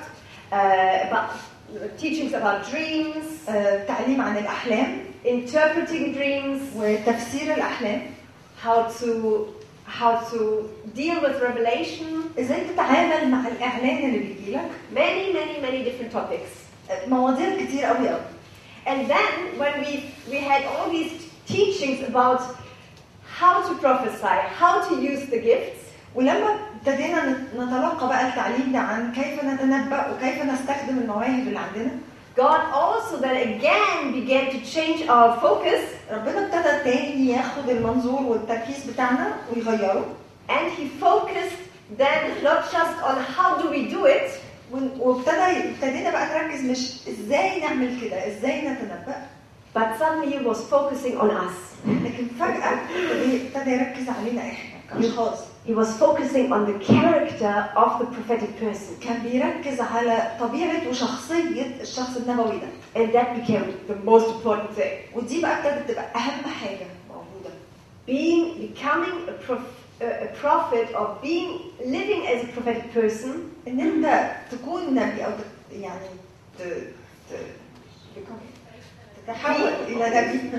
[0.52, 1.30] uh, about
[2.00, 8.02] teachings about dreams, آه، تعليم عن الاحلام interpreting dreams, وتفسير الاحلام
[8.64, 9.06] how to
[10.00, 10.38] how to
[10.96, 16.52] deal with revelation, ازاي تتعامل مع الاعلان اللي بيجيلك many, many, many different topics.
[16.90, 18.20] آه، مواضيع كتير قوي قوي
[18.86, 19.92] And then when we
[20.32, 21.12] we had all these
[21.52, 22.40] teachings about
[23.40, 25.80] how to prophesy, how to use the gifts,
[26.14, 31.90] ولما ابتدينا نت- نتلقى بقى التعليم ده عن كيف نتنبأ وكيف نستخدم المواهب اللي عندنا
[32.35, 35.81] God also then again began to change our focus.
[36.11, 40.05] ربنا ابتدى تاني ياخد المنظور والتركيز بتاعنا ويغيره.
[40.49, 41.59] And he focused
[41.97, 44.31] then not just on how do we do it,
[44.99, 49.27] وابتدى ابتدينا بقى نركز مش إزاي نعمل كده إزاي نتنبأ.
[49.75, 51.57] But suddenly he was focusing on us.
[51.87, 52.79] لكن فجأة
[53.45, 55.39] ابتدى يركز علينا إحنا كأشخاص.
[55.69, 58.93] He was focusing on the character of the prophetic person.
[59.03, 65.15] كان بيركز على طبيعة وشخصية الشخص النبوي ده And that became the most important thing.
[65.15, 67.49] ودي بقى ابتدت تبقى أهم حاجة موجودة
[68.07, 69.61] Being, becoming a, prof,
[70.01, 73.29] a, prophet or being, living as a prophetic person
[73.67, 76.07] ان انت تكون نبي تت- يعني
[76.59, 76.61] ت...
[77.29, 77.33] ت...
[79.27, 80.57] تتحول إلى نبي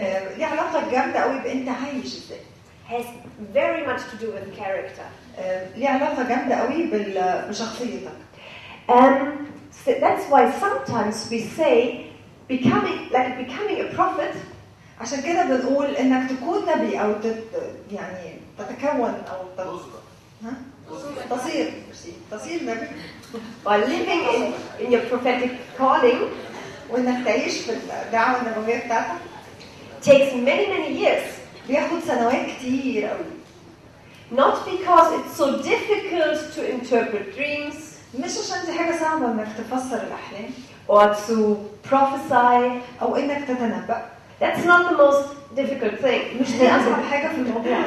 [0.00, 2.38] آه، ليه علاقه جامده قوي بانت عايش إزاي
[2.87, 3.05] has
[3.53, 5.07] very much to do with character.
[5.39, 7.45] آه، ليه علاقه جامده قوي بال...
[7.49, 8.11] بشخصيتك
[8.89, 9.47] Um,
[9.85, 12.07] so that's why sometimes we say
[12.49, 14.35] becoming, like becoming a prophet
[15.01, 17.43] عشان كده بنقول انك تكون نبي او تت...
[17.91, 19.59] يعني تتكون او ت...
[20.43, 20.53] ها؟
[21.29, 21.73] تصير
[22.31, 22.87] تصير نبي
[23.65, 26.21] By living in, in your prophetic calling
[26.89, 27.71] وانك تعيش في
[28.05, 29.21] الدعوه النبويه بتاعتك
[30.01, 31.36] takes many, many years.
[31.68, 33.24] بياخد سنوات كتير قوي
[34.30, 37.76] Not because it's so difficult to interpret dreams
[38.14, 40.50] مش عشان دي حاجة صعبه انك تفسر الاحلام
[40.88, 41.56] or to
[41.90, 42.80] prophesy.
[43.02, 44.02] أو انك تتنبأ
[44.40, 46.40] That's not the most difficult thing.
[46.40, 47.82] مش دي اصعب حاجة في الموضوع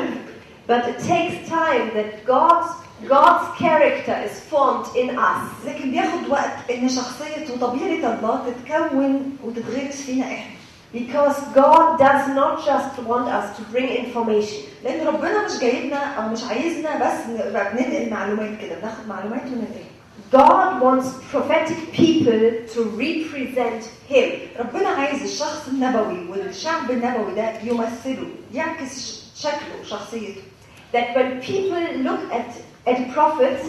[0.67, 2.69] But it takes time that God's
[3.09, 5.65] God's character is formed in us.
[5.67, 10.55] لكن بياخد وقت ان شخصيه وطبيعه الله تتكون وتتغرس فينا إحنا
[10.93, 14.59] Because God does not just want us to bring information.
[14.83, 19.91] لأن ربنا مش جايبنا أو مش عايزنا بس نبقى بننقل معلومات كده بناخد معلومات وننقلها
[20.33, 22.41] God wants prophetic people
[22.73, 24.29] to represent Him.
[24.59, 30.41] ربنا عايز الشخص النبوي والشعب النبوي ده يمثله يعكس شكله وشخصيته
[30.93, 32.51] That when people look at,
[32.87, 33.65] at prophets,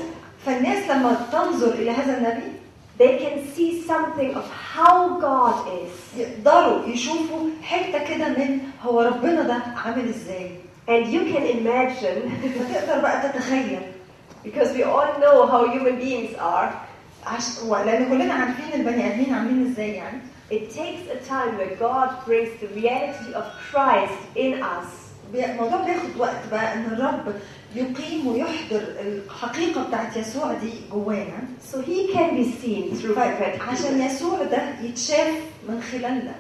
[0.47, 2.53] فالناس لما تنظر إلى هذا النبي
[3.02, 6.20] they can see something of how God is.
[6.20, 10.52] يقدروا يشوفوا حته كده من هو ربنا ده عامل ازاي
[10.90, 13.80] And you can imagine, فتقدر بقى تتخيل
[14.46, 16.70] because we all know how human beings are,
[17.26, 17.60] عش...
[17.86, 20.20] لان كلنا عارفين البني ادمين عاملين ازاي يعني
[20.52, 24.88] it takes a time where God brings the reality of Christ in us.
[25.34, 27.36] بي- الموضوع بياخد وقت بقى ان الرب
[27.75, 33.69] يقيم ويحضر الحقيقة بتاعت يسوع دي جوانا So He can be seen through prophetic.
[33.69, 35.35] عشان يسوع ده يتشاف
[35.69, 36.35] من خلالنا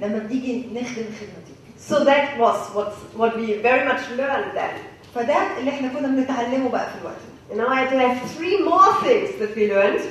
[0.00, 1.52] لما بنيجي نخدم الخدمه دي
[1.90, 4.74] So that was what, what we very much learned then.
[5.14, 7.16] فده اللي إحنا كنا بنتعلمه بقى في الوقت
[7.50, 10.02] ده now I have three more things that we learned.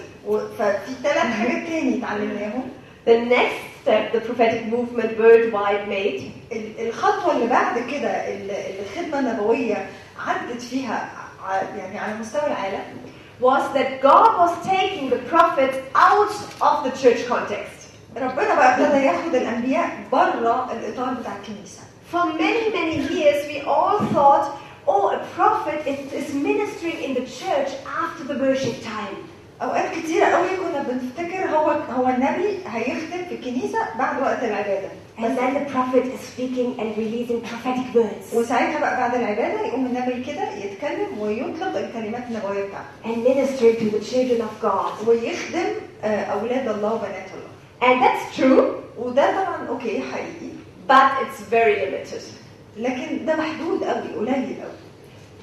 [0.59, 2.63] ففي ثلاث حاجات تاني اتعلمناهم
[3.07, 8.09] The next step the prophetic movement worldwide made ال- الخطوة اللي بعد كده
[8.79, 9.89] الخدمة النبوية
[10.26, 11.08] عدت فيها
[11.44, 12.82] ع- يعني على مستوى العالم
[13.40, 17.76] was that God was taking the prophets out of the church context.
[18.16, 21.80] ربنا بقى ابتدى ياخد الانبياء بره الاطار بتاع الكنيسه
[22.12, 24.46] For many, many years, we all thought,
[24.86, 27.70] oh, a prophet is, is ministering in the church
[28.04, 29.16] after the worship time.
[29.62, 34.88] اوقات كتيره قوي كنا بنفتكر هو هو النبي هيخدم في الكنيسه بعد وقت العباده
[35.20, 39.86] And then the prophet is speaking and releasing prophetic words وساعتها بقى بعد العباده يقوم
[39.86, 45.08] النبي كده يتكلم ويطلق الكلمات النبويه بتاعته and minister to the children of God.
[45.08, 45.66] ويخدم
[46.04, 48.62] آه، اولاد الله وبنات الله And that's true,
[48.98, 50.50] وده طبعا اوكي حقيقي
[50.88, 52.22] but it's very limited.
[52.76, 54.76] لكن ده محدود قوي قليل قوي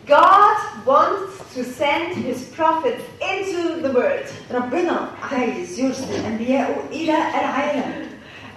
[0.08, 4.28] God wants to send his prophets into the world.
[4.52, 8.07] ربنا عايز يرسل انبيائه الى العالم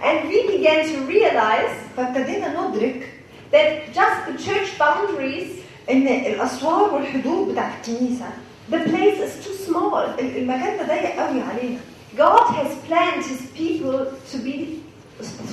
[0.03, 3.09] And we began to realize فابتدينا ندرك
[3.51, 5.47] that just the church boundaries,
[5.89, 8.25] ان الاسوار والحدود بتاعت الكنيسه
[8.71, 9.95] the place is too small.
[10.19, 11.79] ال- المكان ده ضيق قوي علينا
[12.17, 14.79] God has planned his people to be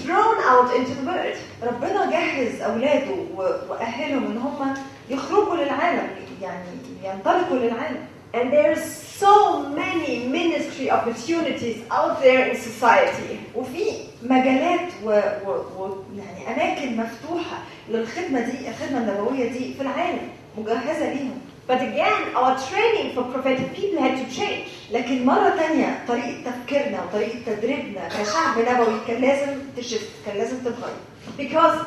[0.03, 1.37] thrown out into the world.
[1.63, 4.75] ربنا جهز اولاده و- واهلهم ان هم
[5.11, 6.09] يخرجوا للعالم
[6.43, 6.65] يعني
[7.05, 8.85] ينطلقوا للعالم And there's
[9.25, 13.38] so many ministry opportunities out there in society.
[13.56, 13.84] وفي
[14.24, 15.10] مجالات و...
[15.46, 15.52] و...
[15.52, 15.96] و...
[16.18, 17.58] يعني أماكن مفتوحة
[17.90, 21.40] للخدمة دي الخدمة النبويه دي في العالم مجهزة ليهم.
[21.70, 24.70] But again, our training for prophetic people had to change.
[24.92, 30.96] لكن مرة تانية طريقة تفكيرنا وطريقة تدريبنا كشعب نبوي كان لازم تشفت كان لازم تتغير.
[31.38, 31.78] Because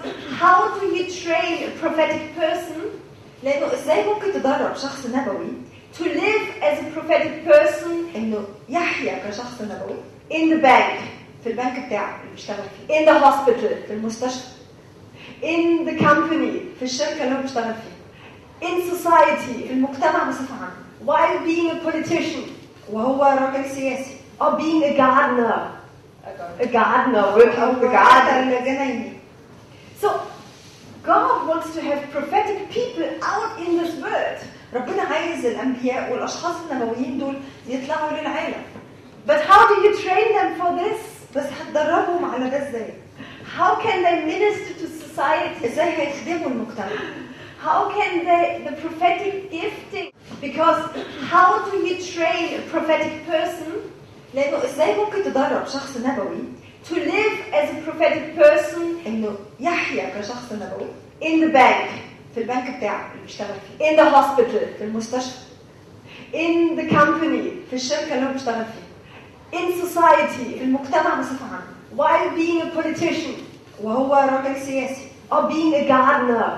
[0.41, 2.81] how do you train a prophetic person?
[3.45, 5.49] لأنه إزاي ممكن تدرب شخص نبوي
[5.99, 9.97] to live as a prophetic person إنه يحيا كشخص نبوي
[10.31, 11.01] in the bank,
[11.44, 14.48] في البنك بتاعه اللي بيشتغل فيه in the hospital, في المستشفى
[15.42, 20.78] in the company, في الشركة اللي هو بيشتغل فيها in society, في المجتمع بصفة عامة
[21.06, 22.50] while being a politician
[22.92, 25.62] وهو راجل سياسي or being a gardener,
[26.60, 28.54] a gardener working أو with the garden.
[28.54, 29.14] راجل جنايني
[30.02, 30.08] So
[31.06, 34.38] God wants to have prophetic people out in this world.
[34.74, 37.36] ربنا عايز الأنبياء والأشخاص النبويين دول
[37.68, 38.62] يطلعوا للعالم
[39.28, 41.00] But how do you train them for this?
[41.37, 42.89] بس هتدربهم على ده إزاي؟
[43.59, 45.65] How can they minister to society?
[45.65, 46.87] إزاي هيخدموا المجتمع؟
[47.65, 50.09] How can they, the prophetic gifting?
[50.41, 50.81] Because
[51.33, 53.73] how do you train a prophetic person
[54.35, 56.39] لأنه إزاي ممكن تدرب شخص نبوي
[56.91, 60.89] to live as a prophetic person انه يحيا كشخص نبوي
[61.23, 61.89] in the bank,
[62.35, 65.39] في البنك بتاعه اللي بيشتغل فيه in the hospital, في المستشفى
[66.33, 68.82] in the company, في الشركة اللي هو بيشتغل فيها
[69.54, 71.64] in في society, المجتمع بصفه عامه
[71.98, 73.42] while being a politician
[73.84, 76.52] وهو راجل سياسي or being a gardener,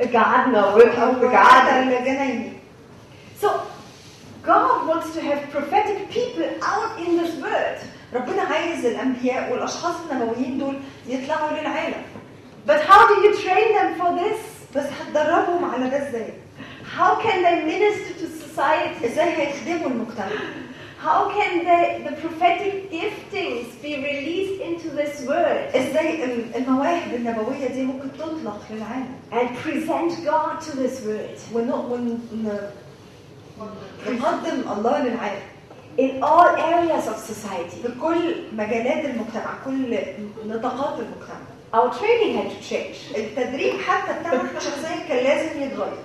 [0.00, 1.88] a gardener working او with the garden.
[1.88, 2.52] راجل جنايني
[3.42, 3.48] So
[4.46, 7.78] God wants to have prophetic people out in this world.
[8.14, 10.76] ربنا عايز الانبياء والاشخاص النبويين دول
[11.06, 12.02] يطلعوا للعالم
[12.66, 14.40] But how do you train them for this?
[14.76, 16.32] بس هتدربهم على ده ازاي
[16.98, 19.04] How can they minister to society?
[19.06, 20.26] ازاي هيخدموا المجتمع
[21.07, 27.67] How can the, the prophetic giftings be released into this world إزاي ال- المواهب النبوية
[27.67, 31.39] دي ممكن تطلق للعالم؟ And present God to this world
[34.07, 35.41] ونقدم الله للعالم.
[35.97, 37.75] In all areas of society?
[37.83, 39.97] في كل مجالات المجتمع كل
[40.45, 41.41] نطاقات المجتمع.
[41.73, 43.17] Our training had to change.
[43.17, 45.97] التدريب حتى بتاعنا إحنا شخصيا كان لازم يتغير.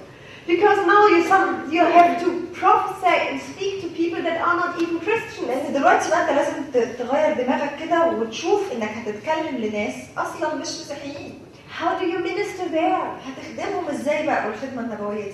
[0.48, 2.30] because now you some you have to
[2.62, 5.48] prophesy and speak to people that are not even Christians.
[5.48, 10.68] لان دلوقتي بقى انت لازم ت- تغير دماغك كده وتشوف انك هتتكلم لناس اصلا مش
[10.68, 11.40] مسيحيين
[11.82, 13.04] How do you minister there?
[13.28, 15.32] هتخدمهم ازاي بقى بالخدمه النبويه دي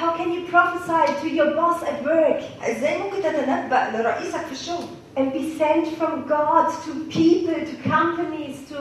[0.00, 4.84] How can you prophesy to your boss at work ازاي ممكن تتنبأ لرئيسك في الشغل
[5.16, 8.78] and be sent from God to people, to companies, to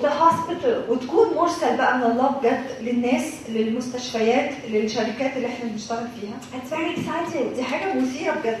[0.00, 0.88] the hospital?
[0.90, 6.96] وتكون مرسل بقى من الله بجد للناس للمستشفيات للشركات اللي إحنا بنشتغل فيها It's very
[7.00, 7.54] exciting.
[7.56, 8.58] دي حاجة مثيره بجد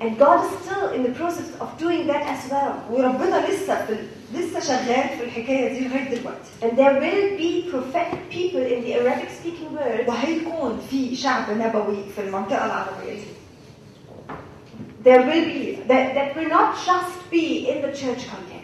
[0.00, 2.74] And God is still in the process of doing that as well.
[2.92, 3.96] وربنا لسه في
[4.34, 8.94] لسه شغال في الحكاية دي لغايه دلوقتي And there will be prophetic people in the
[8.94, 10.08] Arabic speaking world.
[10.08, 13.20] وهيكون في شعب نبوي في المنطقة العربيه دي
[15.04, 18.55] There will be, that, that will not just be in the church context,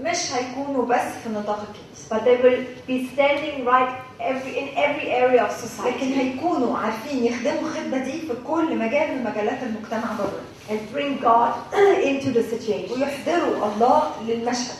[0.00, 5.08] مش هيكونوا بس في نطاق الكنيسة but they will be standing right every, in every
[5.10, 10.12] area of لكن society هيكونوا عارفين يخدموا الخدمة دي في كل مجال من مجالات المجتمع
[10.18, 11.54] بره and bring God
[12.10, 12.92] into the situation.
[12.92, 14.74] ويحضروا الله للمشهد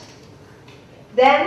[1.16, 1.46] Then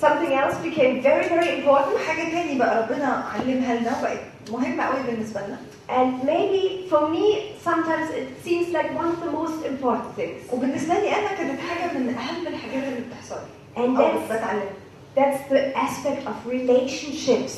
[0.00, 1.96] something else became very, very important.
[2.08, 4.20] حاجة تاني بقى ربنا علمها لنا وبقت
[4.51, 5.57] مهمه قوي بالنسبه لنا
[5.89, 7.25] And maybe for me,
[7.69, 10.53] sometimes it seems like one of the most important things.
[10.53, 14.73] وبالنسبه لي انا كانت حاجه من اهم الحاجات اللي بتحصل لي And او that's, بتعلمها
[15.15, 17.53] that's the aspect of relationships.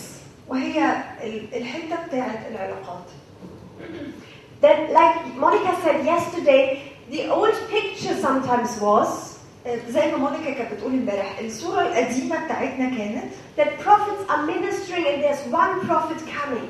[0.47, 3.05] وهي ال- الحته بتاعت العلاقات
[4.61, 6.63] That, like Monica said yesterday,
[7.11, 9.32] the old picture sometimes was آه،
[9.88, 13.24] زي ما مونيكا كانت بتقول امبارح الصورة القديمة بتاعتنا كانت
[13.58, 16.68] that prophets are ministering and there's one prophet coming.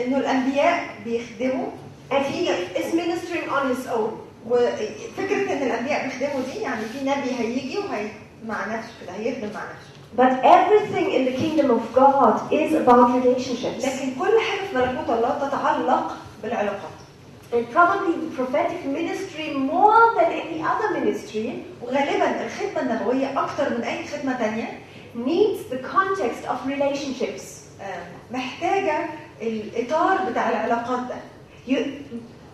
[0.00, 1.66] إنه الأنبياء بيخدموا
[2.10, 4.12] And he is ministering on his own.
[4.48, 8.06] وفكرة إن الأنبياء بيخدموا دي يعني في نبي هيجي وهي
[8.46, 13.06] مع نفسه كده هيخدم مع نفسه But everything in the kingdom of God is about
[13.22, 13.84] relationships.
[13.86, 16.99] لكن كل حاجة في ملكوت الله تتعلق بالعلاقات
[17.53, 23.83] And probably the prophetic ministry, more than any other ministry, وغالبا الخدمه النبويه اكتر من
[23.83, 24.79] اي خدمه تانية
[25.15, 27.43] needs the context of relationships.
[27.81, 29.05] آه، محتاجه
[29.41, 31.15] الاطار بتاع العلاقات ده
[31.67, 31.79] You,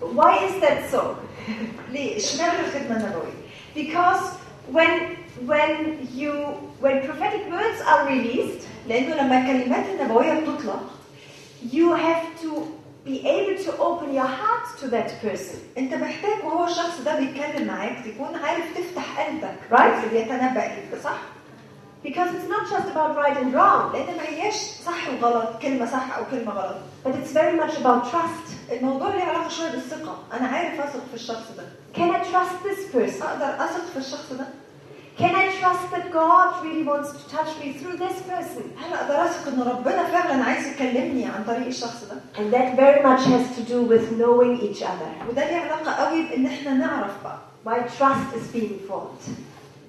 [0.02, 1.02] why is that so?
[1.92, 3.34] ليه اشمعنى الخدمه النبويه
[3.76, 4.24] Because
[4.72, 6.34] when when you
[6.82, 10.84] when prophetic words are released, لانه لما الكلمات النبويه بتطلق
[11.72, 12.50] you have to
[13.07, 15.57] be able to open your heart to that person.
[15.79, 20.09] انت محتاج وهو الشخص ده بيتكلم معاك تكون عارف تفتح قلبك Right.
[20.13, 21.19] بيتنبأ ليك صح
[22.05, 24.55] Because it's not just about right and wrong, لأن ما هياش
[24.87, 28.73] صح وغلط كلمة صح أو كلمة غلط but it's very much about trust.
[28.73, 31.63] الموضوع ليه علاقة شوية بالثقة أنا عارف أثق في الشخص ده
[31.97, 33.23] Can I trust this person?
[33.23, 34.47] أقدر أثق في الشخص ده
[35.18, 38.64] Can I trust that God really wants to touch me through this person?
[38.84, 43.02] هل اقدر اثق ان ربنا فعلا عايز يكلمني عن طريق الشخص ده And that very
[43.04, 45.30] much has to do with knowing each other.
[45.30, 49.24] وده ليه علاقه قوي بان احنا نعرف بقى Why trust is being formed.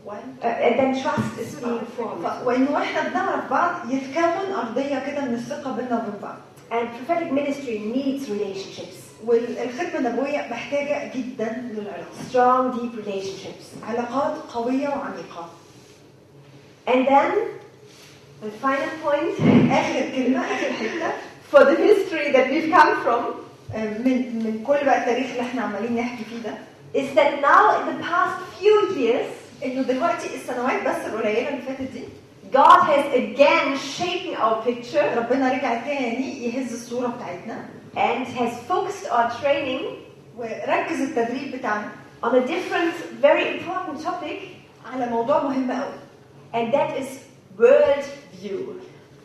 [0.07, 2.27] و- Uh, and then trust is being formed.
[2.27, 6.37] ف- وانه احنا بنعرف بعض يتكون ارضيه كده من الثقه بيننا وبين بعض
[6.71, 8.99] And prophetic ministry needs relationships.
[9.26, 13.90] والخدمة النبوية محتاجة جدا للعلاقات Strong, deep relationships.
[13.90, 15.50] علاقات قوية وعميقة.
[16.88, 17.32] And then,
[18.42, 19.42] the final point.
[19.72, 21.12] آخر كلمة آخر حتة.
[21.52, 23.34] For the history that we've come from.
[23.76, 26.58] آه، من من كل بقى التاريخ اللي إحنا عمالين نحكي فيه ده.
[26.96, 31.92] Is that now in the past few years, إنه دلوقتي السنوات بس القليلة اللي فاتت
[31.94, 32.04] دي.
[32.54, 35.18] God has again shaken our picture.
[35.18, 37.66] ربنا رجع تاني يهز الصورة بتاعتنا.
[37.97, 39.83] and has focused our training
[40.39, 41.89] وركز التدريب بتاعنا
[42.25, 44.39] on a different, very important topic,
[44.93, 45.95] على موضوع مهم قوي
[46.55, 47.09] and that is
[47.59, 48.05] world
[48.43, 48.81] view.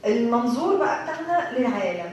[0.05, 2.11] المنظور بقى بتاعنا للعالم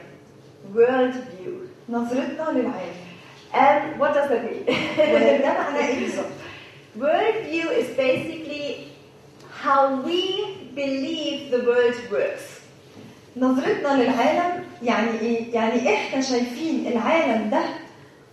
[0.75, 1.69] World view.
[1.89, 3.05] نظرتنا للعالم
[3.53, 4.65] And what does that mean?
[4.99, 6.27] وده معناه ايه بالظبط
[6.99, 8.89] world view is basically
[9.65, 10.21] how we
[10.75, 12.47] believe the world works.
[13.40, 17.62] نظرتنا للعالم يعني إيه؟ يعني إحنا شايفين العالم ده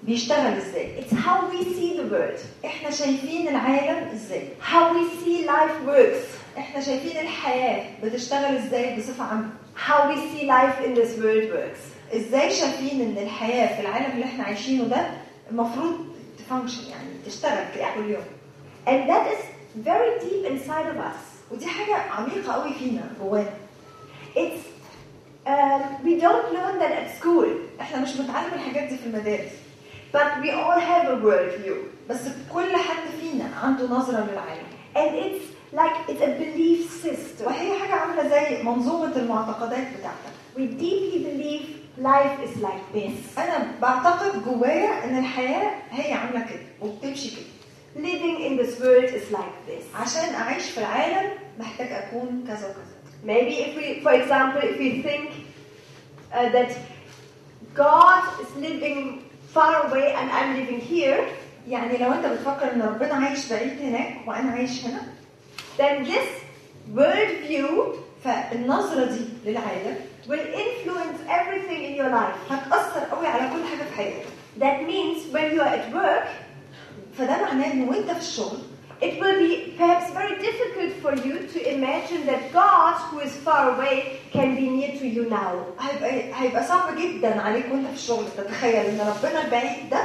[0.03, 5.47] بيشتغل إزاي؟ It's how we see the world, إحنا شايفين العالم إزاي؟ How we see
[5.47, 11.19] life works, إحنا شايفين الحياة بتشتغل إزاي بصفة عامة؟ How we see life in this
[11.23, 12.15] world works.
[12.17, 15.07] إزاي شايفين إن الحياة في العالم اللي إحنا عايشينه ده
[15.51, 15.97] المفروض
[16.39, 18.25] تفانكشن يعني تشتغل كل يوم؟
[18.87, 19.43] And that is
[19.85, 21.51] very deep inside of us.
[21.51, 23.51] ودي حاجة عميقة قوي فينا جوانا.
[24.37, 24.76] It's
[25.47, 27.49] um, we don't learn that at school,
[27.81, 29.53] إحنا مش بنتعلم الحاجات دي في المدارس.
[30.13, 31.77] But we all have a worldview,
[32.11, 32.21] بس
[32.53, 34.67] كل حد فينا عنده نظرة للعالم.
[34.97, 35.45] And it's
[35.75, 37.47] like it's a belief system.
[37.47, 40.33] وهي حاجة عاملة زي منظومة المعتقدات بتاعتك.
[40.57, 41.67] We deeply believe
[42.03, 43.39] life is like this.
[43.39, 47.47] أنا بعتقد جوايا إن الحياة هي عاملة كده وبتمشي كده.
[48.07, 49.97] Living in this world is like this.
[50.01, 52.96] عشان أعيش في العالم محتاج أكون كذا وكذا.
[53.24, 55.30] Maybe if we, for example, if we think
[56.34, 56.72] uh, that
[57.76, 61.22] God is living far away and I'm living here,
[61.70, 65.02] يعني لو انت بتفكر ان ربنا عايش بعيد هناك وانا عايش هنا
[65.78, 66.30] then this
[66.98, 69.96] worldview فالنظره دي للعالم
[70.28, 72.52] will influence everything in your life.
[72.52, 74.26] هتاثر قوي على كل حاجه في حياتك
[74.60, 76.28] That means when you are at work,
[77.18, 78.58] فده معناه ان وانت في الشغل
[79.01, 83.75] it will be perhaps very difficult for you to imagine that God, who is far
[83.75, 85.55] away, can be near to you now.
[85.81, 88.25] هيبقى هيبقى صعب جدا عليك وأنت في الشغل.
[88.37, 90.05] تتخيل إن ربنا البعيد ده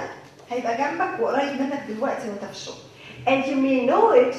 [0.50, 2.82] هيبقى جنبك وقريب منك دلوقتي وأنت في الشغل.
[3.28, 4.36] And you may know it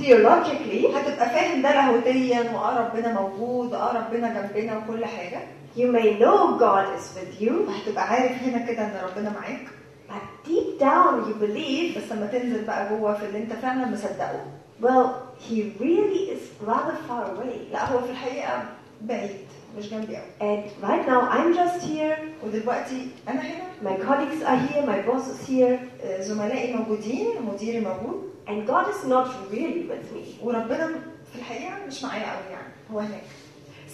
[0.00, 5.40] theologically, هتبقى فاهم ده لاهوتيا وآه ربنا موجود آه ربنا جنبنا وكل حاجة.
[5.76, 9.66] You may know God is with you, وهتبقى عارف هنا كده إن ربنا معاك.
[10.11, 14.41] but deep down you believe, بس لما تنزل بقى جوه في اللي انت فعلا مصدقه
[14.81, 15.07] well,
[15.49, 17.71] He really is rather far away.
[17.71, 18.63] لا هو في الحقيقه
[19.01, 19.29] بعيد
[19.77, 24.71] مش جنبي قوي And right now I'm just here, ودلوقتي انا هنا my colleagues are
[24.71, 29.83] here, my boss is here, آه، زملائي موجودين مديري موجود and God is not really
[29.91, 30.43] with me.
[30.43, 30.87] وربنا
[31.33, 33.21] في الحقيقه مش معايا قوي يعني هو هناك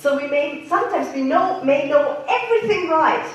[0.03, 2.05] So we may sometimes we know may know
[2.39, 3.27] everything right.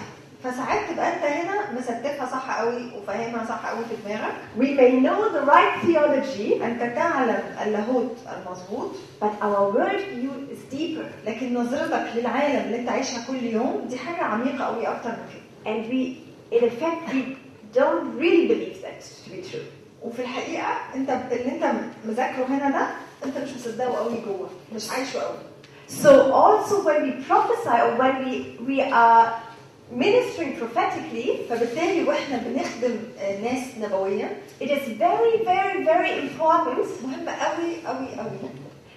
[0.43, 5.29] فساعات تبقى انت هنا مستفها صح قوي وفاهمها صح قوي في دماغك We may know
[5.35, 8.91] the right theology, انت تعلم اللاهوت المظبوط
[9.21, 11.05] but our worldview is deeper.
[11.27, 15.43] لكن نظرتك للعالم اللي انت عايشها كل يوم دي حاجة عميقة قوي أكتر من كده
[15.65, 16.17] And we,
[16.55, 17.37] in effect, we
[17.79, 19.67] don't really believe that to be true.
[20.01, 20.65] وفي الحقيقة
[20.95, 21.71] انت اللي انت
[22.05, 22.87] مذاكره هنا ده
[23.25, 25.37] انت مش مصدقه قوي جوه مش عايشه قوي
[26.03, 28.33] So also when we prophesy or when we,
[28.67, 29.25] we are
[29.92, 37.28] ministering prophetically, فبالتالي واحنا بنخدم آه، ناس نبويه it is very, very, very important مهم
[37.28, 38.38] قوي قوي قوي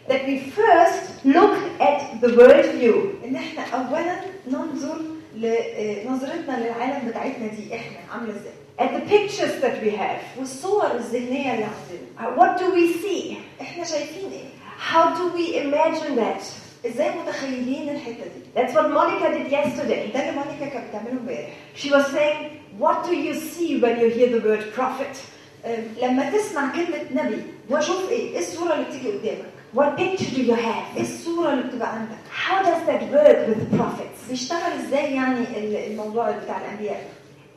[0.09, 3.25] that we first look at the worldview.
[3.25, 4.15] ان احنا اولا
[4.47, 4.97] ننظر
[5.35, 10.39] لنظرتنا للعالم بتاعتنا دي احنا عامله ازاي At the pictures that we have.
[10.39, 13.33] والصور الذهنيه اللي عندنا Uh, What do we see?
[13.61, 14.45] احنا شايفين ايه
[14.93, 16.43] How do we imagine that?
[16.86, 20.14] إزاي متخيلين الحتة دي That's what Monica did yesterday.
[20.14, 24.08] ده اللي مونيكا كانت بتعمله امبارح She was saying, What do you see when you
[24.18, 25.16] hear the word prophet?
[25.64, 30.38] آه، لما تسمع كلمة نبي واشوف إيه إيه الصورة اللي بتيجي قدامك What picture do
[30.38, 31.00] you إيه have?
[31.00, 32.16] الصورة اللي بتبقى عندك
[32.48, 34.30] How does that work with the prophets?
[34.30, 37.08] بيشتغل إزاي يعني ال- الموضوع بتاع الأنبياء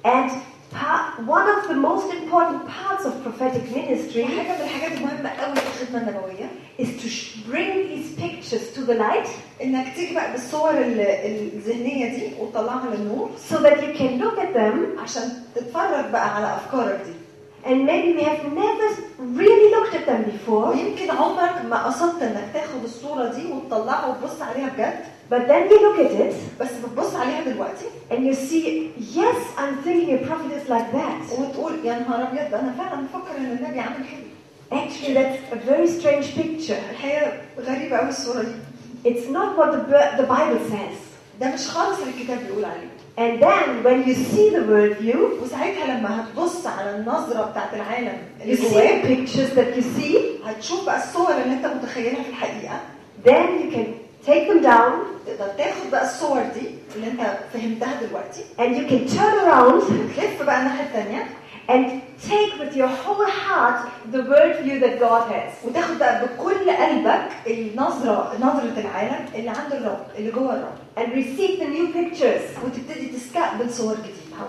[0.06, 0.32] And
[0.71, 1.05] part,
[1.39, 5.83] one of the most important parts of prophetic ministry حاجه من الحاجات المهمه قوي في
[5.83, 9.29] الخدمه النبويه is to sh- bring these pictures to the light
[9.63, 11.01] انك تيجي بقى بالصور ال-
[11.55, 15.23] الذهنيه دي وتطلعها للنور so that you can look at them عشان
[15.55, 17.13] تتفرج بقى على افكارك دي
[17.67, 18.89] and maybe we have never
[19.41, 24.43] really looked at them before, ويمكن عمرك ما قصدت انك تاخد الصوره دي وتطلعها وتبص
[24.43, 28.92] عليها بجد But then you look at it بس بتبص عليها دلوقتي and you see,
[29.18, 31.40] yes, I'm thinking a prophet is like that.
[31.40, 34.30] وتقول يا نهار أبيض أنا فعلا بفكر إن النبي عامل كده
[34.72, 36.80] Actually, that's a very strange picture.
[36.92, 38.52] الحقيقة غريبة قوي الصورة دي
[39.06, 40.98] It's not what the, the Bible says.
[41.42, 45.86] ده مش خالص اللي الكتاب بيقول عليه And then when you see the worldview, وساعتها
[45.98, 50.98] لما هتبص على النظرة بتاعت العالم you اللي جواك pictures that you see, هتشوف بقى
[51.04, 52.80] الصور اللي أنت متخيلها في الحقيقة
[53.26, 53.88] then you can
[54.27, 54.93] take them down
[55.27, 57.21] تقدر تاخد بقى الصور دي اللي انت
[57.53, 61.27] فهمتها دلوقتي and you can turn around وتلف بقى الناحيه الثانيه
[61.69, 61.87] and
[62.31, 63.79] take with your whole heart
[64.13, 65.65] the worldview that God has.
[65.65, 71.59] وتاخد بقى بكل قلبك النظره نظره العالم اللي عند الرب اللي جوه الرب And receive
[71.61, 72.65] the new pictures.
[72.65, 74.45] وتبتدي تستقبل صور جديده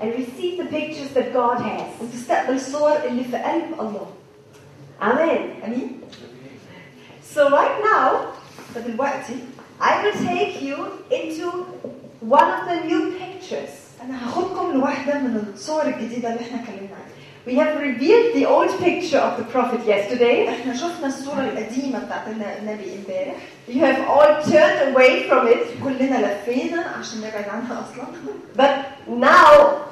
[0.00, 2.02] And receive the pictures that God has.
[2.02, 4.06] وتستقبل الصور اللي في قلب الله
[5.00, 5.64] Amen.
[5.66, 6.00] امين
[7.37, 8.33] So right now,
[8.75, 9.39] فدلوقتي
[9.79, 10.77] I will take you
[11.11, 11.47] into
[12.21, 13.69] one of the new pictures.
[14.01, 17.06] أنا هاخدكم لواحدة من الصور الجديدة اللي إحنا اتكلمنا عليها
[17.46, 20.48] We have revealed the old picture of the prophet yesterday.
[20.48, 23.34] احنا شفنا الصوره القديمه بتاعت الن- النبي امبارح
[23.68, 25.82] You have all turned away from it.
[25.84, 28.04] كلنا لفينا عشان نبعد عنها اصلا
[28.56, 28.74] But
[29.08, 29.50] now,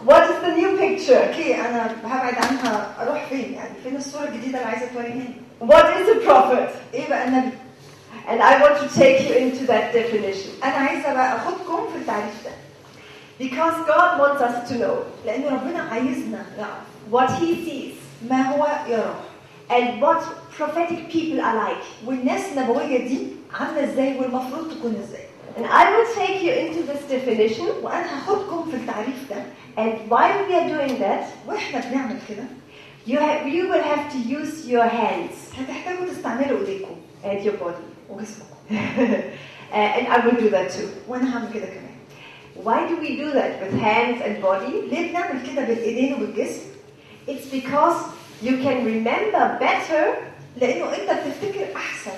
[0.08, 1.16] what is the new picture?
[1.28, 5.26] اوكي انا هبعد عنها اروح فين يعني فين الصوره الجديده اللي عايزه توريها
[5.60, 6.94] What is a prophet?
[6.94, 7.50] ايه بقى النبي
[8.28, 10.64] And I want to take you into that definition.
[10.64, 12.50] انا عايزه بقى اخدكم في التعريف ده
[13.40, 14.96] Because God wants us to know
[15.26, 17.96] لان ربنا عايزنا نعرف what He sees
[18.30, 19.14] ما هو يراه
[19.70, 20.22] and what
[20.58, 22.06] prophetic people are like.
[22.06, 23.26] والناس النبويه دي
[23.60, 25.24] عامله ازاي والمفروض تكون ازاي
[25.56, 27.66] And I will take you into this definition.
[27.82, 29.42] وانا هاخدكم في التعريف ده
[29.76, 32.44] And while we are doing that, واحنا بنعمل كده
[33.06, 36.94] you, have, you will have to use your hands هتحتاجوا تستعملوا ايديكم
[37.24, 38.10] and your body.
[38.10, 38.54] وجسمكم
[39.72, 40.88] Uh, and I will do that too.
[41.08, 41.90] وانا هعمل كده كمان
[42.64, 44.72] Why do we do that with hands and body?
[44.90, 46.60] ليه بنعمل كده بالايدين وبالجسم
[47.28, 47.98] It's because
[48.42, 50.04] you can remember better
[50.60, 52.10] لانه انت بتفتكر احسن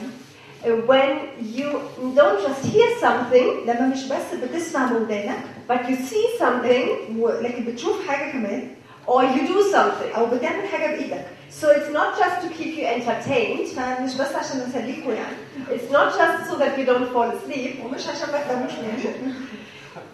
[0.64, 1.10] uh, when
[1.58, 1.68] you
[2.16, 5.38] don't just hear something, لما مش بس بتسمع بودانك
[5.68, 8.68] but you see something و- لكن بتشوف حاجه كمان
[9.06, 10.16] or you do something.
[10.18, 11.24] او بتعمل حاجه بايدك
[11.62, 15.36] So it's not just to keep you entertained, فمش بس عشان نسليكوا يعني
[15.70, 17.84] it's not just so that you don't fall asleep.
[17.84, 19.34] ومش عشان ما تناموش مني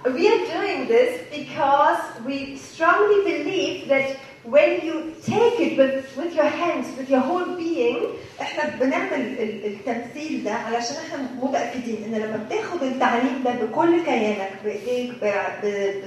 [0.04, 4.08] We are doing this because we strongly believe that
[4.45, 7.99] when you take it with, with your hands, with your whole being,
[8.41, 14.51] إحنا بنعمل ال- التمثيل ده علشان إحنا متأكدين إن لما بتاخد التعليم ده بكل كيانك
[14.65, 15.13] بإيديك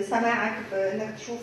[0.01, 1.39] بسماعك بانك تشوف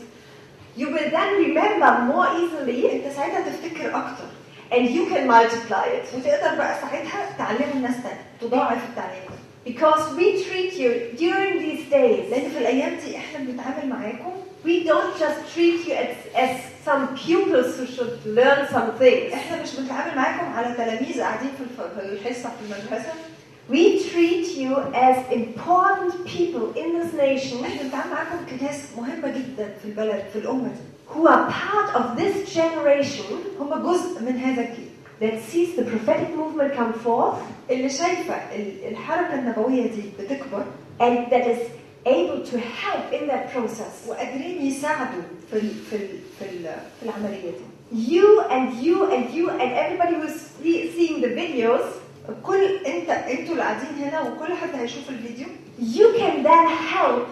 [0.77, 4.25] you will then remember more easily أنت ساعتها تفتكر أكتر.
[4.71, 6.15] And you can multiply it.
[6.15, 9.29] وتقدر بقى ساعتها تعلم الناس تاني تضاعف التعليم.
[9.65, 14.31] Because we treat you during these days, لأن في الأيام دي إحنا بنتعامل معاكم
[14.64, 16.12] we don't just treat you as,
[16.44, 16.50] as
[16.84, 19.32] some pupils who should learn some things.
[19.34, 23.12] احنا مش بنتعامل معاكم على تلاميذ قاعدين في الف- في الحصه في المدرسه
[23.70, 24.72] We treat you
[25.08, 30.38] as important people in this nation احنا بنتعامل معاكم كناس مهمه جدا في البلد في
[30.38, 30.80] الامه دي
[31.14, 34.88] who are part of this generation هم جزء من هذا الجيل
[35.20, 37.36] that sees the prophetic movement come forth
[37.70, 40.64] اللي شايفه ال- الحركه النبويه دي بتكبر
[41.00, 41.58] and that is
[42.05, 44.07] able to help in that process.
[44.07, 46.07] وقادرين يساعدوا في ال في ال
[46.39, 46.63] في, ال
[46.99, 51.85] في العملية دي You and you and you and everybody who's see- seeing the videos,
[52.43, 55.45] كل انت أنتوا اللي قاعدين هنا وكل حد هيشوف الفيديو
[55.79, 57.25] you can then help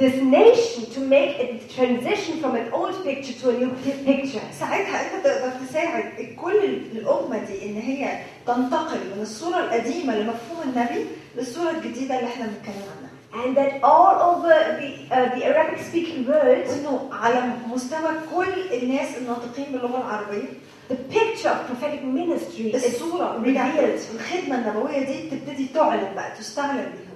[0.00, 1.46] this nation to make a
[1.76, 4.42] transition from an old picture to a new pi- picture.
[4.60, 11.06] ساعتها أنت تقدر تساعد كل الأمة دي إن هي تنتقل من الصورة القديمة لمفهوم النبي
[11.36, 14.48] للصورة الجديدة اللي إحنا بنتكلم عنها And that all over
[14.80, 16.66] the, uh, the Arabic speaking world,
[17.12, 20.48] على مستوى كل الناس الناطقين باللغة العربيه
[20.90, 24.00] the picture of prophetic ministry is الصورة revealed.
[24.14, 27.09] الخدمه النبويه دي تبتدي تعلن بقى تستعلن بيهم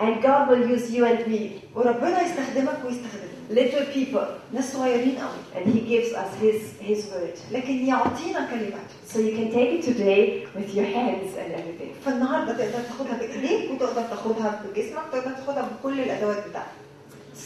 [0.00, 5.38] And God will use you and me, وربنا يستخدمك ويستخدمك little people, ناس صغيرين قوي
[5.56, 7.38] and He gives us His, His word.
[7.52, 11.92] لكن يعطينا كلمات So you can take it today with your hands and everything.
[12.06, 16.70] فالنهارده تقدر تاخدها بايديك وتقدر تاخدها بجسمك وتقدر تاخدها بكل الادوات بتاعتك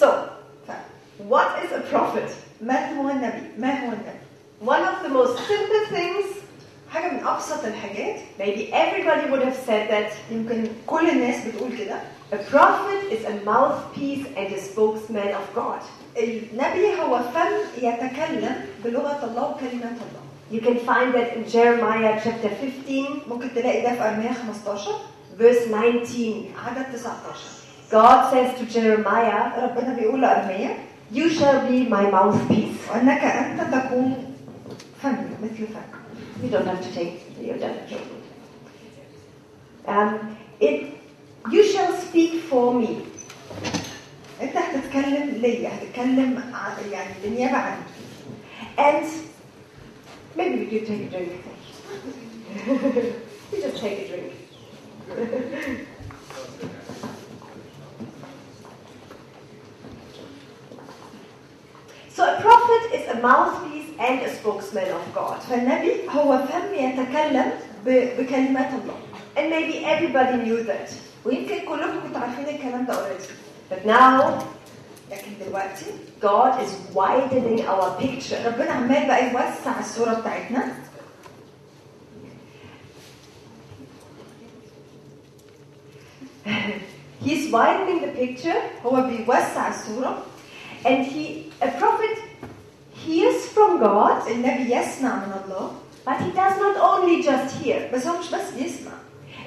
[0.00, 0.08] So,
[0.68, 0.70] ف
[1.28, 2.30] what is a prophet?
[2.60, 4.24] من هو النبي؟ ما هو النبي؟
[4.64, 6.26] One of the most simple things,
[6.92, 12.00] حاجه من ابسط الحاجات maybe everybody would have said that يمكن كل الناس بتقول كده
[12.32, 15.80] a prophet is a mouthpiece and a spokesman of God.
[16.16, 22.48] النبي هو فم يتكلم بلغه الله وكلمات الله You can find that in Jeremiah chapter
[22.48, 24.92] 15, ممكن تلاقي ده في ارميا 15
[25.38, 26.54] verse 19.
[26.66, 30.76] عدد 19 God says to Jeremiah, ربنا بيقول لارميا
[31.12, 32.90] You shall be my mouthpiece.
[32.90, 34.34] وانك انت تكون
[35.02, 35.94] فمي مثل فم
[36.42, 38.24] You don't have to take you don't have to take it.
[39.88, 40.94] Um, it
[41.52, 42.88] you shall speak for me.
[44.42, 47.82] انت هتتكلم ليا هتتكلم ع- يعني بالنيابه عني
[48.78, 49.06] And
[50.36, 51.32] maybe we could take a drink.
[53.52, 54.32] you just take a drink.
[62.08, 65.40] so a prophet is a mouthpiece and a spokesman of God.
[65.42, 67.52] فالنبي هو فم يتكلم
[67.86, 68.94] ب- بكلمات الله
[69.36, 70.90] And maybe everybody knew that.
[71.24, 73.24] ويمكن كلكم كنتوا عارفين الكلام ده اوريدي
[73.70, 74.42] But now
[75.10, 75.84] لكن دلوقتي
[76.22, 78.46] God is widening our picture.
[78.46, 80.68] ربنا عمال بقى يوسع الصوره بتاعتنا
[87.20, 90.22] He's widening the picture هو بيوسع الصوره
[90.84, 92.18] And he, a prophet
[92.92, 95.70] hears from God, النبي يسمع من الله
[96.06, 97.90] but he does not only just hear.
[97.94, 98.92] بس هو مش بس بيسمع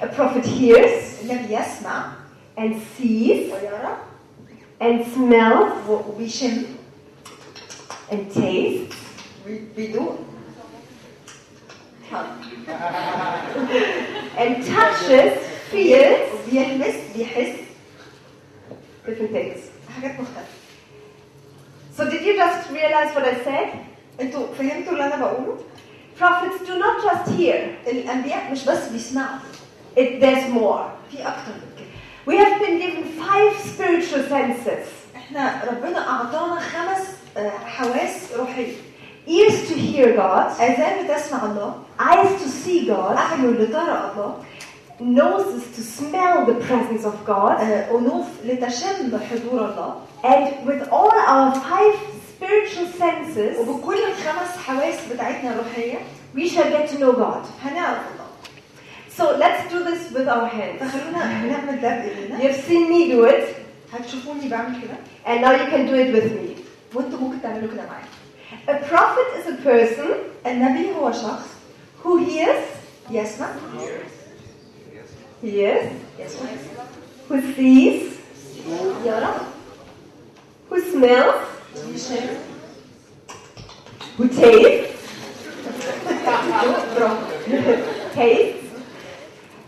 [0.02, 2.12] A prophet hears النبي يسمع
[2.58, 3.96] and sees ويرى
[4.80, 6.62] and smells و- وبيشم
[8.10, 8.94] and tastes
[9.76, 10.18] بيدوق
[14.38, 15.38] and touches,
[15.72, 17.54] feels بيلمس بيحس
[19.06, 19.58] different things.
[19.96, 20.58] حاجات مختلفة
[21.96, 23.68] So did you just realize what I said?
[24.20, 25.58] انتوا فهمتوا اللي انا بقوله؟
[26.20, 27.88] Prophets do not just hear.
[27.88, 29.38] الانبياء مش بس بيسمعوا
[29.96, 30.84] It, there's more.
[31.10, 31.88] في اكتر من كده
[32.26, 34.88] We have been given five spiritual senses.
[35.16, 38.72] احنا ربنا اعطانا خمس آه، حواس روحيه
[39.28, 44.34] Ears to hear God, اذان بتسمع الله eyes to see God, اعين لترى الله
[45.00, 51.12] noses to smell the presence of God, آه، انوف لتشم حضور الله and with all
[51.12, 51.94] our five
[52.30, 55.98] spiritual senses, وبكل الخمس حواس بتاعتنا الروحيه
[56.36, 57.46] we shall get to know God.
[57.64, 58.21] هنعرف الله
[59.16, 60.78] So let's do this with our hands.
[60.82, 63.44] فخلونا نعمل ده بايدينا You've seen me do it,
[63.92, 66.62] هتشوفوني بعمل كده and now you can do it with me.
[66.94, 68.06] وانتوا ممكن تعملوا كده معايا
[68.68, 70.08] A prophet is a person
[70.46, 71.46] النبي هو شخص
[72.04, 72.64] who hears,
[73.10, 73.46] يسمع
[75.42, 76.48] hears, يسمع
[77.30, 78.02] who sees,
[79.06, 79.34] يرى
[80.70, 81.40] who smells,
[81.94, 82.28] يشم
[84.18, 84.98] who tastes,
[86.96, 87.26] برافو
[88.14, 88.61] tastes,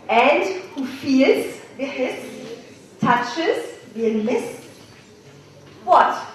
[0.08, 2.14] and who feels the his
[3.00, 4.64] touches the miss.
[5.84, 6.26] What?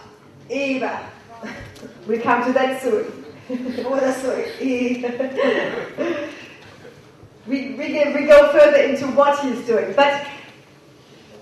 [0.50, 1.10] Eva.
[2.08, 3.26] we come to that soon.
[4.22, 4.52] Sorry.
[7.48, 9.94] we, we, we go further into what he's doing.
[9.96, 10.26] But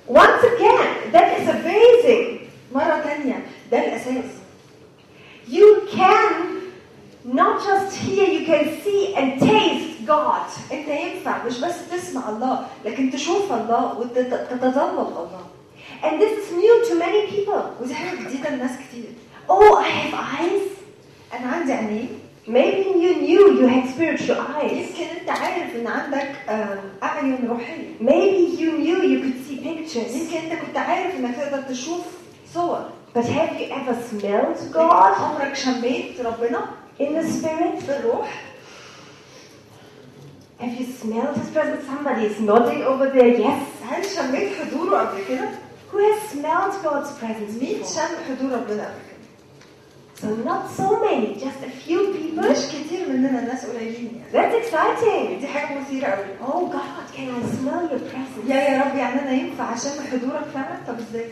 [0.08, 2.52] once again, that is amazing.
[2.72, 4.08] Maratania, that is
[5.48, 6.49] You can
[7.25, 10.47] not just hear, you can see and taste God.
[10.73, 15.41] أنت ينفع مش بس تسمع الله لكن تشوف الله وتتذوق الله
[16.03, 17.63] And this is new to many people.
[17.81, 19.05] ودي حاجة جديدة لناس كتير
[19.49, 20.71] Oh, I have eyes.
[21.35, 22.09] أنا عندي عينين
[22.47, 24.73] Maybe you knew you had spiritual eyes.
[24.73, 30.15] يمكن أنت عارف إن عندك آم، أعين روحية Maybe you knew you could see pictures.
[30.17, 32.05] يمكن أنت كنت عارف إنك تقدر تشوف
[32.55, 32.85] صور
[33.15, 36.67] But have you ever smelled لكن God عمرك شميت ربنا
[36.99, 37.79] in the spirit?
[37.85, 38.29] في الروح
[40.61, 41.85] Have you smelled His presence?
[41.87, 43.29] Somebody is nodding over there.
[43.47, 43.63] Yes.
[43.91, 45.49] هل شميت حضوره قبل كده؟
[45.93, 47.95] Who has smelled God's presence مين before?
[47.95, 49.15] شم حضور ربنا قبل كده؟
[50.23, 52.51] So not so many, just a few people.
[52.51, 55.41] مش كتير مننا ناس قليلين يعني That's exciting.
[55.41, 58.49] دي حاجة مثيرة قوي Oh God, can I smell your presence?
[58.51, 61.27] يا يا رب يعني أنا ينفع أشم حضورك فعلا؟ طب إزاي؟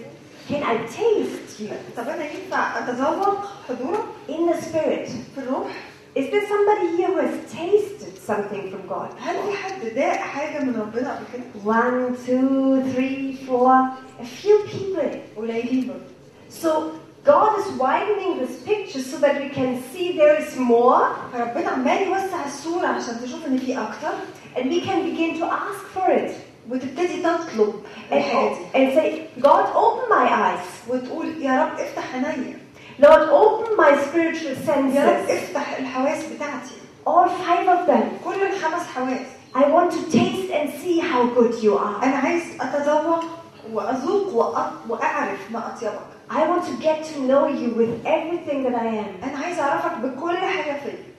[0.49, 3.39] Can I taste you طب أنا ينفع أتذوق
[3.69, 5.09] حضورك in the spirit?
[5.35, 5.67] في الروح؟
[6.15, 9.11] Is there somebody here who has tasted something from God?
[9.21, 13.73] هل في حد داق حاجة من ربنا قبل كده؟ One, two, three, four,
[14.21, 15.19] a few people.
[15.37, 16.13] قليلين برضه.
[16.51, 16.93] So
[17.25, 22.03] God is widening this picture so that we can see there is more فربنا عمال
[22.07, 24.13] يوسع الصورة عشان تشوف إن في أكتر
[24.57, 26.33] and we can begin to ask for it.
[26.71, 27.75] وتبتدي تطلب
[28.11, 30.89] And, الحاجة دي and say, God, open my eyes.
[30.91, 32.59] وتقول يا رب افتح عينيا
[33.01, 35.31] Lord, open my spiritual يا رب senses.
[35.31, 36.75] افتح الحواس بتاعتي
[37.07, 38.25] All five of them.
[38.25, 42.05] كل الخمس حواس I want to taste and see how good you are.
[42.05, 43.25] أنا عايز أتذوق
[43.73, 46.01] وأذوق وأ- وأعرف ما أطيبك
[46.31, 49.25] I want to get to know you with everything that I am.
[49.25, 51.13] أنا عايز أعرفك بكل حاجة فيا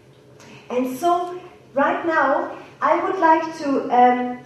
[0.70, 1.36] And so,
[1.76, 3.68] right now, I would like to
[4.00, 4.40] um,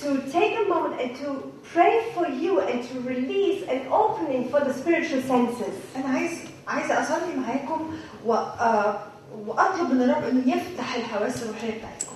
[0.00, 4.60] to take a moment and to pray for you and to release an opening for
[4.60, 5.74] the spiritual senses.
[5.96, 6.32] أنا عايز
[6.68, 7.90] عايزة أصلي معاكم
[8.26, 8.34] و...
[8.34, 8.98] آه،
[9.46, 12.12] وأطلب من الرب إنه يفتح الحواس الروحية بتاعتكم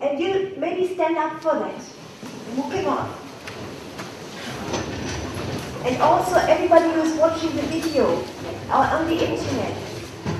[0.00, 1.82] And you maybe stand up for that.
[2.56, 3.08] ممكن نقف
[5.84, 8.06] And also, everybody who is watching the video
[8.70, 9.74] or on the internet,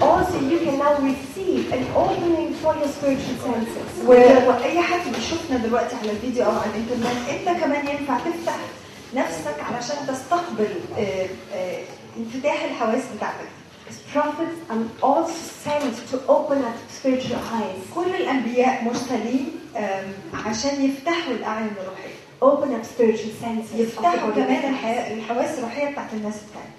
[0.01, 4.05] Also you can now receive an opening for your spiritual senses.
[4.05, 8.57] واي حد بيشوفنا دلوقتي على الفيديو أو على الإنترنت أنت كمان ينفع تفتح
[9.15, 10.67] نفسك علشان تستقبل
[10.97, 11.25] آه،
[11.55, 11.79] آه،
[12.17, 13.47] انفتاح الحواس بتاعتك
[14.15, 19.51] prophets, I'm also sent to open up spiritual eyes, كل الأنبياء مرسلين
[20.45, 23.75] عشان يفتحوا الأعين الروحية open up spiritual senses.
[23.79, 24.31] يفتحوا.
[24.31, 26.76] كمان الح- الحواس الروحية بتاعت الناس التانية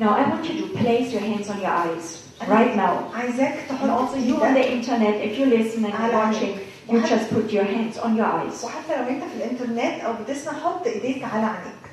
[0.00, 3.12] Now I want you to place your hands on your eyes right now.
[3.14, 6.58] عايزاك And تحط also you on ايدك the internet, if you listen and على watching,
[6.88, 8.64] عينيك you just put your hands on your eyes.
[8.64, 11.86] وحتى لو انت في الانترنت او بتسمع حط ايديك على عينيك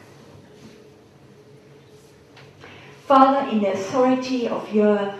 [3.08, 5.14] Father, in the authority of your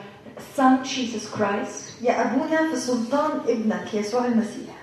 [0.56, 4.74] Son Jesus Christ, يا ابونا في سلطان ابنك يسوع المسيح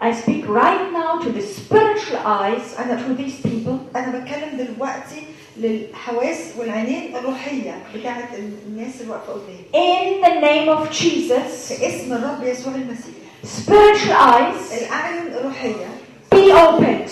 [0.00, 3.78] I speak right now to the spiritual eyes and to these people.
[3.96, 5.22] انا بتكلم دلوقتي
[5.61, 8.29] للحواس والعينين الروحية بتاعت
[8.67, 9.65] الناس اللي واقفة قدامي.
[9.73, 13.15] In the name of Jesus, في اسم الرب يسوع المسيح.
[13.43, 15.87] spiritual eyes الأعين الروحية.
[16.35, 17.11] be opened.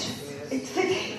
[0.53, 1.09] اتفتحي.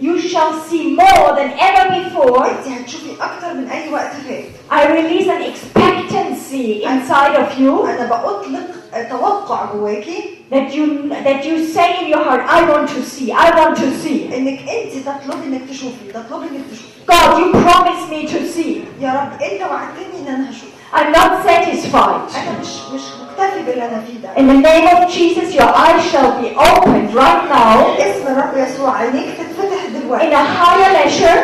[0.00, 2.44] You shall see more than ever before.
[2.46, 4.44] انت هتشوفي أكتر من أي وقت فات.
[4.70, 7.86] I release an expectancy inside of you.
[7.88, 8.66] أنا بأطلق
[9.10, 10.35] توقع جواكي.
[10.49, 10.85] that you
[11.27, 14.19] that you say in your heart, I want to see, I want to see.
[14.33, 18.81] انك انت تطلبي انك تشوفي تطلبي انك تشوفي God, you promised me to see.
[19.01, 22.35] يا رب انت وعدتني ان انا هشوف I'm not satisfied.
[22.37, 26.03] انا مش مش مكتفي باللي انا فيه ده In the name of Jesus, your eyes
[26.11, 31.39] shall be opened right now اسم الرب يسوع عينيك تتفتح in دلوقتي a higher measure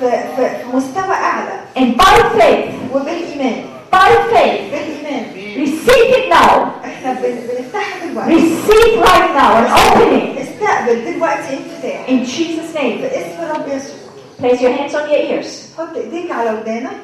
[0.00, 5.24] في, في, في مستوى اعلى and by faith, وبالايمان by faith, بالايمان
[5.56, 6.81] receive it now.
[7.02, 13.00] احنا بن, بنفتحها دلوقتي Receive right now an opening استقبل دلوقتي انفتاح in Jesus' name.
[13.02, 14.08] باسم الرب يسوع
[14.40, 15.76] Place your hands on your ears.
[15.78, 17.00] حط ايديك على ودانك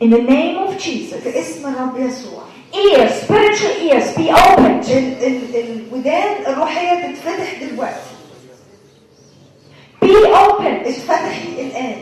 [0.00, 2.42] In the name of Jesus, في اسم الرب يسوع
[2.74, 4.90] ears, spiritual ears, be opened.
[4.90, 8.10] ال, ال, الودان الروحيه تتفتح دلوقتي
[10.04, 11.96] Be opened اتفتحي الان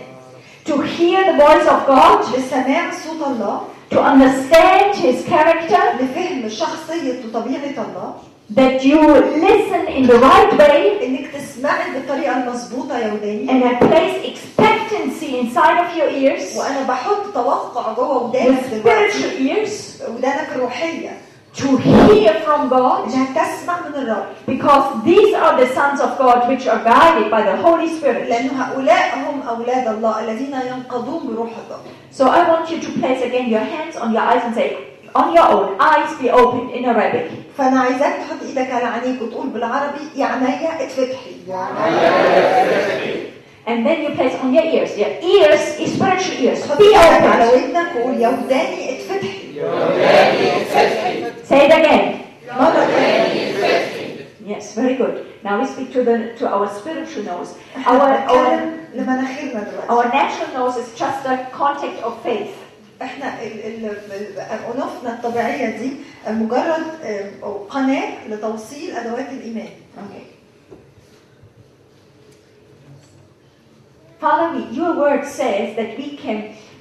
[0.69, 3.61] To hear the voice of God, لسماع صوت الله
[3.91, 8.13] to understand His character, لفهم شخصيه وطبيعه الله
[8.55, 9.01] that you
[9.47, 15.39] listen in the right way, انك تسمعي بالطريقة المظبوطه يا وداني and I place expectancy
[15.39, 21.17] inside of your ears, وأنا بحط توقع جوه ودانك spiritual ears, ودانك الروحيه
[21.61, 26.47] to hear from God, انها تسمع من الرب because these are the sons of God
[26.49, 28.29] which are guided by the Holy Spirit.
[28.29, 31.79] لأن هؤلاء هم أولاد الله الذين ينقضون بروح الله
[32.11, 34.77] So I want you to place again your hands on your eyes and say,
[35.15, 37.31] on your own, eyes be opened in Arabic.
[37.57, 41.35] فانا عايزاك تحط إيدك على عينيك وتقول بالعربي يا عينيا اتفتحي
[43.67, 44.97] And then you place on your ears.
[44.97, 46.59] Your ears is spiritual ears.
[46.67, 47.53] Be إيدك على open.
[47.53, 49.49] ودنك وقول يا وداني اتفتحي
[51.48, 52.20] Say it again.
[52.52, 53.54] مره ثانيه
[54.46, 55.14] Yes, very good.
[55.42, 57.50] Now we speak to the to our spiritual nose.
[57.86, 62.54] Our our, بنتكلم لمناخيرنا دلوقتي our natural nose is just a contact of faith.
[63.02, 64.38] احنا ال- ال- ال-
[64.74, 65.92] انوفنا الطبيعيه دي
[66.28, 67.30] مجرد آه،
[67.70, 70.24] قناه لتوصيل ادوات الايمان Okay.
[74.20, 76.38] Father, we, your word says that we can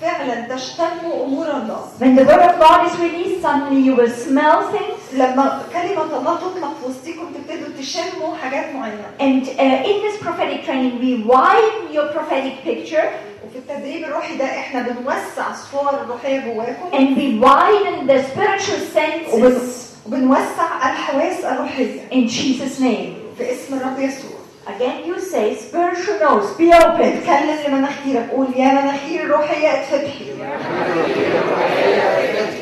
[0.00, 4.58] فعلا تشتموا امور الله When the word of God is released, suddenly you will smell
[4.72, 4.98] things.
[5.12, 10.64] لما كلمه الله تطلق في وسطكم تبتدوا تشموا حاجات معينه And uh, in this prophetic
[10.64, 13.08] training, we widen your prophetic picture
[13.46, 19.34] وفي التدريب الروحي ده احنا بنوسع الصور الروحيه جواكم and we widen the spiritual senses
[19.34, 19.60] وبن-
[20.06, 23.38] وبنوسع الحواس الروحيه in Jesus' name.
[23.38, 24.31] في اسم الرب يسوع
[24.76, 27.00] Again, you say, spiritual nose, be open.
[27.18, 30.24] اتكلم لمناخيرك قول يا مناخير الروحيه اتفتحي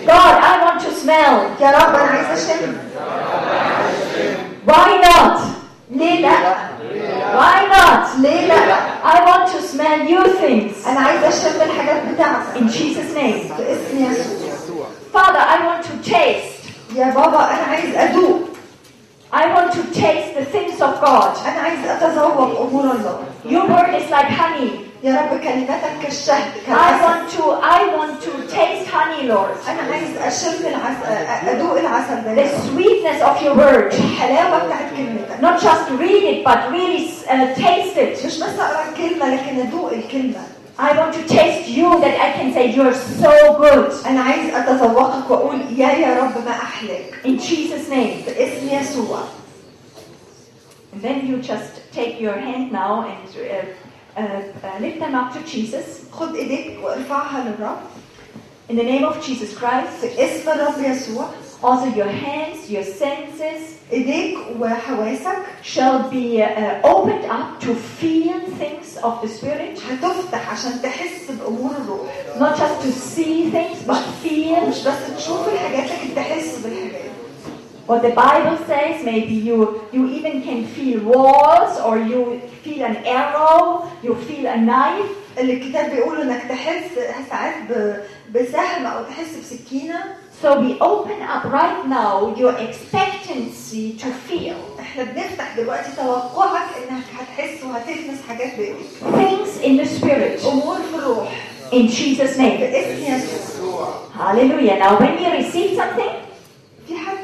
[0.07, 1.61] God, I want to smell.
[1.61, 2.73] يا رب انا عايزه اشم
[4.67, 5.41] Why not?
[5.91, 6.37] ليه لا
[7.39, 8.21] Why not?
[8.21, 10.89] ليه لا I want to smell your things.
[10.89, 13.55] انا عايزه اشم الحاجات بتاعتك In Jesus' name.
[13.57, 16.97] في اسم يسوع Father, I want to taste.
[16.97, 18.41] يا بابا انا عايز ادوق
[19.33, 20.60] I want to taste the things
[21.01, 21.47] of God.
[21.47, 24.71] انا عايز اتذوق امور الله Your word is like honey.
[25.05, 29.69] يا رب كلماتك كالشهد I كالعسل want to, I want to taste honey, Lord.
[29.69, 33.95] انا عايز اشم العسل ادوق العسل ده The sweetness of your word.
[33.95, 38.27] الحلاوه بتاعت كلمتك Not just read it, but really uh, taste it.
[38.27, 40.41] مش بس اقرا الكلمه لكن ادوق الكلمه
[40.79, 44.07] I want to taste you that I can say you're so good.
[44.07, 48.27] انا عايز اتذوقك واقول يا يا رب ما احلاك In Jesus' name.
[48.27, 49.19] باسم يسوع
[50.93, 55.33] And then you just take your hand now and uh, uh, uh, lift them up
[55.35, 56.05] to Jesus.
[56.13, 57.79] خد ايديك وارفعها للرب
[58.69, 61.27] In the name of Jesus Christ, في اسم الرب يسوع
[61.63, 63.63] Also, your hands, your senses
[63.93, 69.79] ايديك وحواسك shall be uh, opened up to feel things of the Spirit.
[69.91, 72.09] هتفتح عشان تحس بامور الروح
[72.39, 74.69] Not just to see things, but feel.
[74.69, 77.10] مش بس تشوف الحاجات لكن تحس بالحاجات
[77.91, 79.59] What the Bible says, maybe you,
[79.93, 85.11] you even can feel walls, or you feel an arrow, you feel a knife.
[85.39, 86.85] اللي الكتاب بيقول انك تحس
[87.31, 87.97] ساعات ب-
[88.35, 90.05] بسهم او تحس بسكينه
[90.43, 97.03] So we open up right now your expectancy to feel احنا بنفتح دلوقتي توقعك انك
[97.19, 100.47] هتحس وهتلمس حاجات بايديك things in the Spirit.
[100.47, 101.29] امور في الروح
[101.73, 102.61] In Jesus' name.
[102.61, 103.89] باسم يسوع
[104.19, 104.79] Hallelujah.
[104.79, 106.13] Now, when you receive something,
[106.89, 107.17] في حد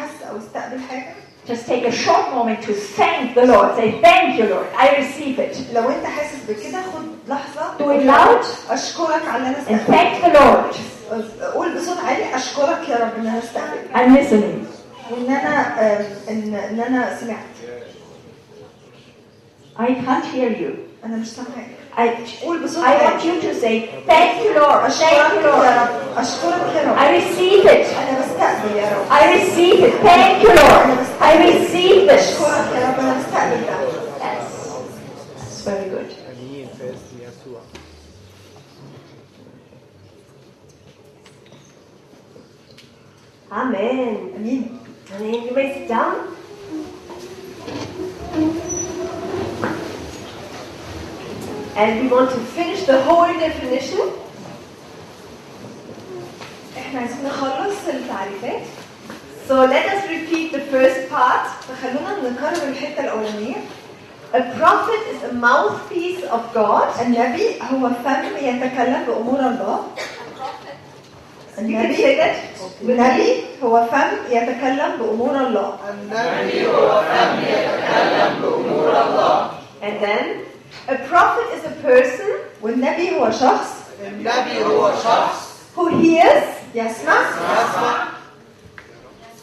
[0.00, 1.06] حس او استقبل حاجه
[1.48, 3.68] just take a short moment to thank the Lord.
[3.78, 4.66] Say, Thank you, Lord.
[4.84, 5.74] I receive it.
[5.74, 8.72] لو انت حاسس بكده خد لحظه Do it loud.
[8.72, 10.76] اشكرك على اللي انا And استقبلته thank the Lord.
[11.54, 14.66] قول بصوت عالي اشكرك يا رب ان انا استقبلت I'm listening.
[15.12, 17.56] وان انا آم، ان ان انا سمعت
[19.78, 20.72] I can't hear you.
[21.04, 24.91] انا مش سامعاك I, I want you to say, Thank you, Lord.
[24.93, 25.67] Thank you, Lord.
[26.97, 27.87] I receive it.
[29.11, 29.93] I receive it.
[30.01, 31.07] Thank you, Lord.
[31.19, 32.21] I receive it.
[34.19, 34.53] Yes.
[35.35, 36.15] That's very good.
[43.51, 44.31] Amen.
[44.37, 44.79] Amen.
[45.13, 45.43] Amen.
[45.45, 46.31] You may down?
[51.75, 54.11] And we want to finish the whole definition.
[56.77, 58.61] إحنا عايزين نخلص التعريفات
[59.47, 61.47] So let us repeat the first part.
[61.67, 63.55] فخلونا نكرر الحته الاولانيه
[64.33, 66.87] A prophet is a mouthpiece of God.
[67.01, 69.79] النبي هو فم يتكلم بامور الله
[71.55, 72.35] can النبي say that.
[72.81, 75.77] النبي هو فم يتكلم بامور الله
[79.81, 80.25] And then,
[80.88, 82.30] a prophet is a person
[82.62, 83.68] والنبي هو شخص
[84.06, 85.46] النبي هو شخص
[85.76, 86.44] who hears.
[86.74, 88.08] يسمع يسمع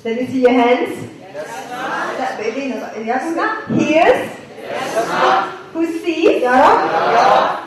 [0.05, 0.97] Let me see your hands.
[2.19, 3.47] لا بايدينا بقى يسمع
[3.79, 4.29] Hears.
[5.73, 6.43] Who sees.
[6.43, 7.57] يرى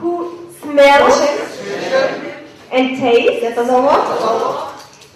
[0.00, 0.24] Who
[0.62, 2.30] smells يشم
[2.72, 4.70] and tastes يتذوق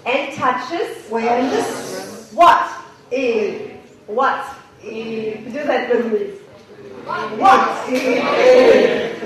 [0.07, 1.11] and touches.
[1.11, 1.64] ويلمس
[2.34, 2.64] What?
[3.12, 3.59] ايه
[4.09, 4.45] What?
[4.82, 6.20] Do that with me.
[7.42, 7.62] What?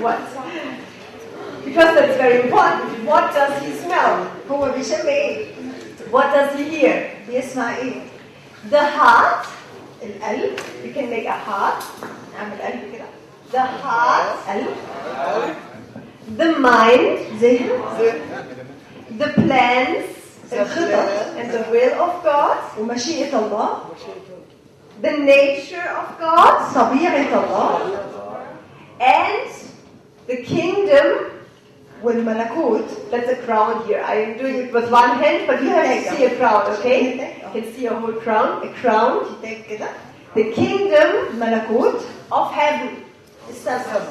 [0.03, 0.19] What?
[1.65, 3.05] Because that's very important.
[3.05, 4.25] What does he smell?
[4.51, 5.45] هو بيشم ايه؟
[6.11, 6.95] What does he hear?
[7.29, 8.01] بيسمع ايه؟
[8.71, 9.45] The heart.
[10.03, 11.83] القلب We can make a heart.
[12.33, 13.05] نعمل قلب كده
[13.51, 14.49] The heart.
[14.49, 14.75] قلب
[16.37, 17.19] The mind.
[17.41, 17.69] ذهن
[19.19, 20.05] The plans.
[20.53, 21.09] الخطط
[21.39, 22.57] And the will of God.
[22.79, 23.77] ومشيئة الله
[25.01, 26.73] The nature of God.
[26.75, 27.99] طبيعة الله
[28.99, 29.49] And
[30.27, 31.31] the kingdom.
[32.03, 34.01] والملكوت That's a crown here.
[34.05, 37.35] I am doing it with one hand, but you have to see a crown, okay?
[37.43, 38.65] You can see a whole crown.
[38.67, 39.25] A crown.
[39.41, 39.87] كتاب كده
[40.35, 42.01] The kingdom ملكوت
[42.31, 43.03] of heaven.
[43.49, 44.01] السماء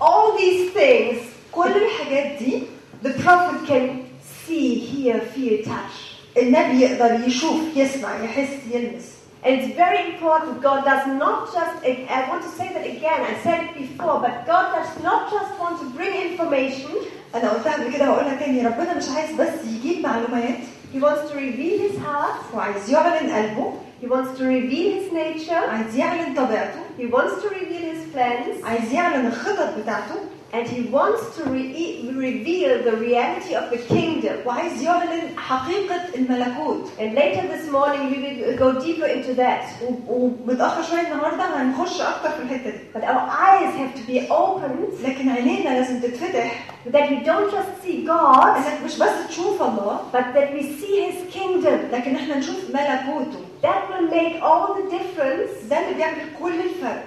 [0.00, 1.18] All these things
[1.52, 2.62] كل الحاجات دي
[3.02, 4.06] the prophet can
[4.46, 6.13] see, hear, feel, touch.
[6.36, 10.60] النبي يقدر يشوف يسمع يحس يلمس And it's very important.
[10.60, 11.74] God does not just,
[12.16, 15.50] I want to say that again, I said it before, but God does not just
[15.62, 16.90] want to bring information,
[17.34, 20.58] انا قلتها قبل كده وهقولها تاني ربنا مش عايز بس يجيب معلومات
[20.94, 25.12] He wants to reveal His heart, هو عايز يعلن قلبه He wants to reveal His
[25.12, 30.14] nature, عايز يعلن طبيعته He wants to reveal His plans, عايز يعلن الخطط بتاعته
[30.54, 34.36] and He wants to re- reveal the reality of the kingdom.
[34.46, 39.64] وعايز يعلن حقيقة الملكوت And later this morning we will go deeper into that.
[39.82, 44.28] و- ومتأخر شوية النهاردة هنخش أكتر في الحتة دي But our eyes have to be
[44.30, 49.62] opened لكن عينينا لازم تتفتح that we don't just see God, انك مش بس تشوف
[49.62, 51.92] الله but that we see His kingdom.
[51.92, 57.04] لكن احنا نشوف ملكوته That will make all the difference ده اللي بيعمل كل الفرق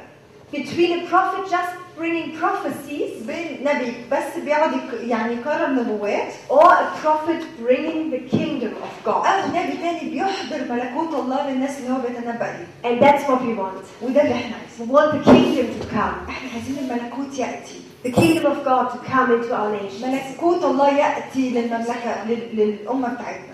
[0.51, 6.63] between a prophet just bringing prophecies بين نبي بس بيقعد يك- يعني يكرر نبوات or
[6.71, 9.25] a prophet bringing the kingdom of God.
[9.27, 13.53] او نبي تاني بيحضر ملكوت الله للناس اللي هو بيتنبأ ليه And that's what we
[13.61, 13.85] want.
[14.03, 16.29] وده اللي احنا عايزينه We want the kingdom to come.
[16.29, 20.05] احنا عايزين الملكوت يأتي The kingdom of God to come into our nation.
[20.05, 23.53] ملكوت الله يأتي للمملكة لل- للأمة بتاعتنا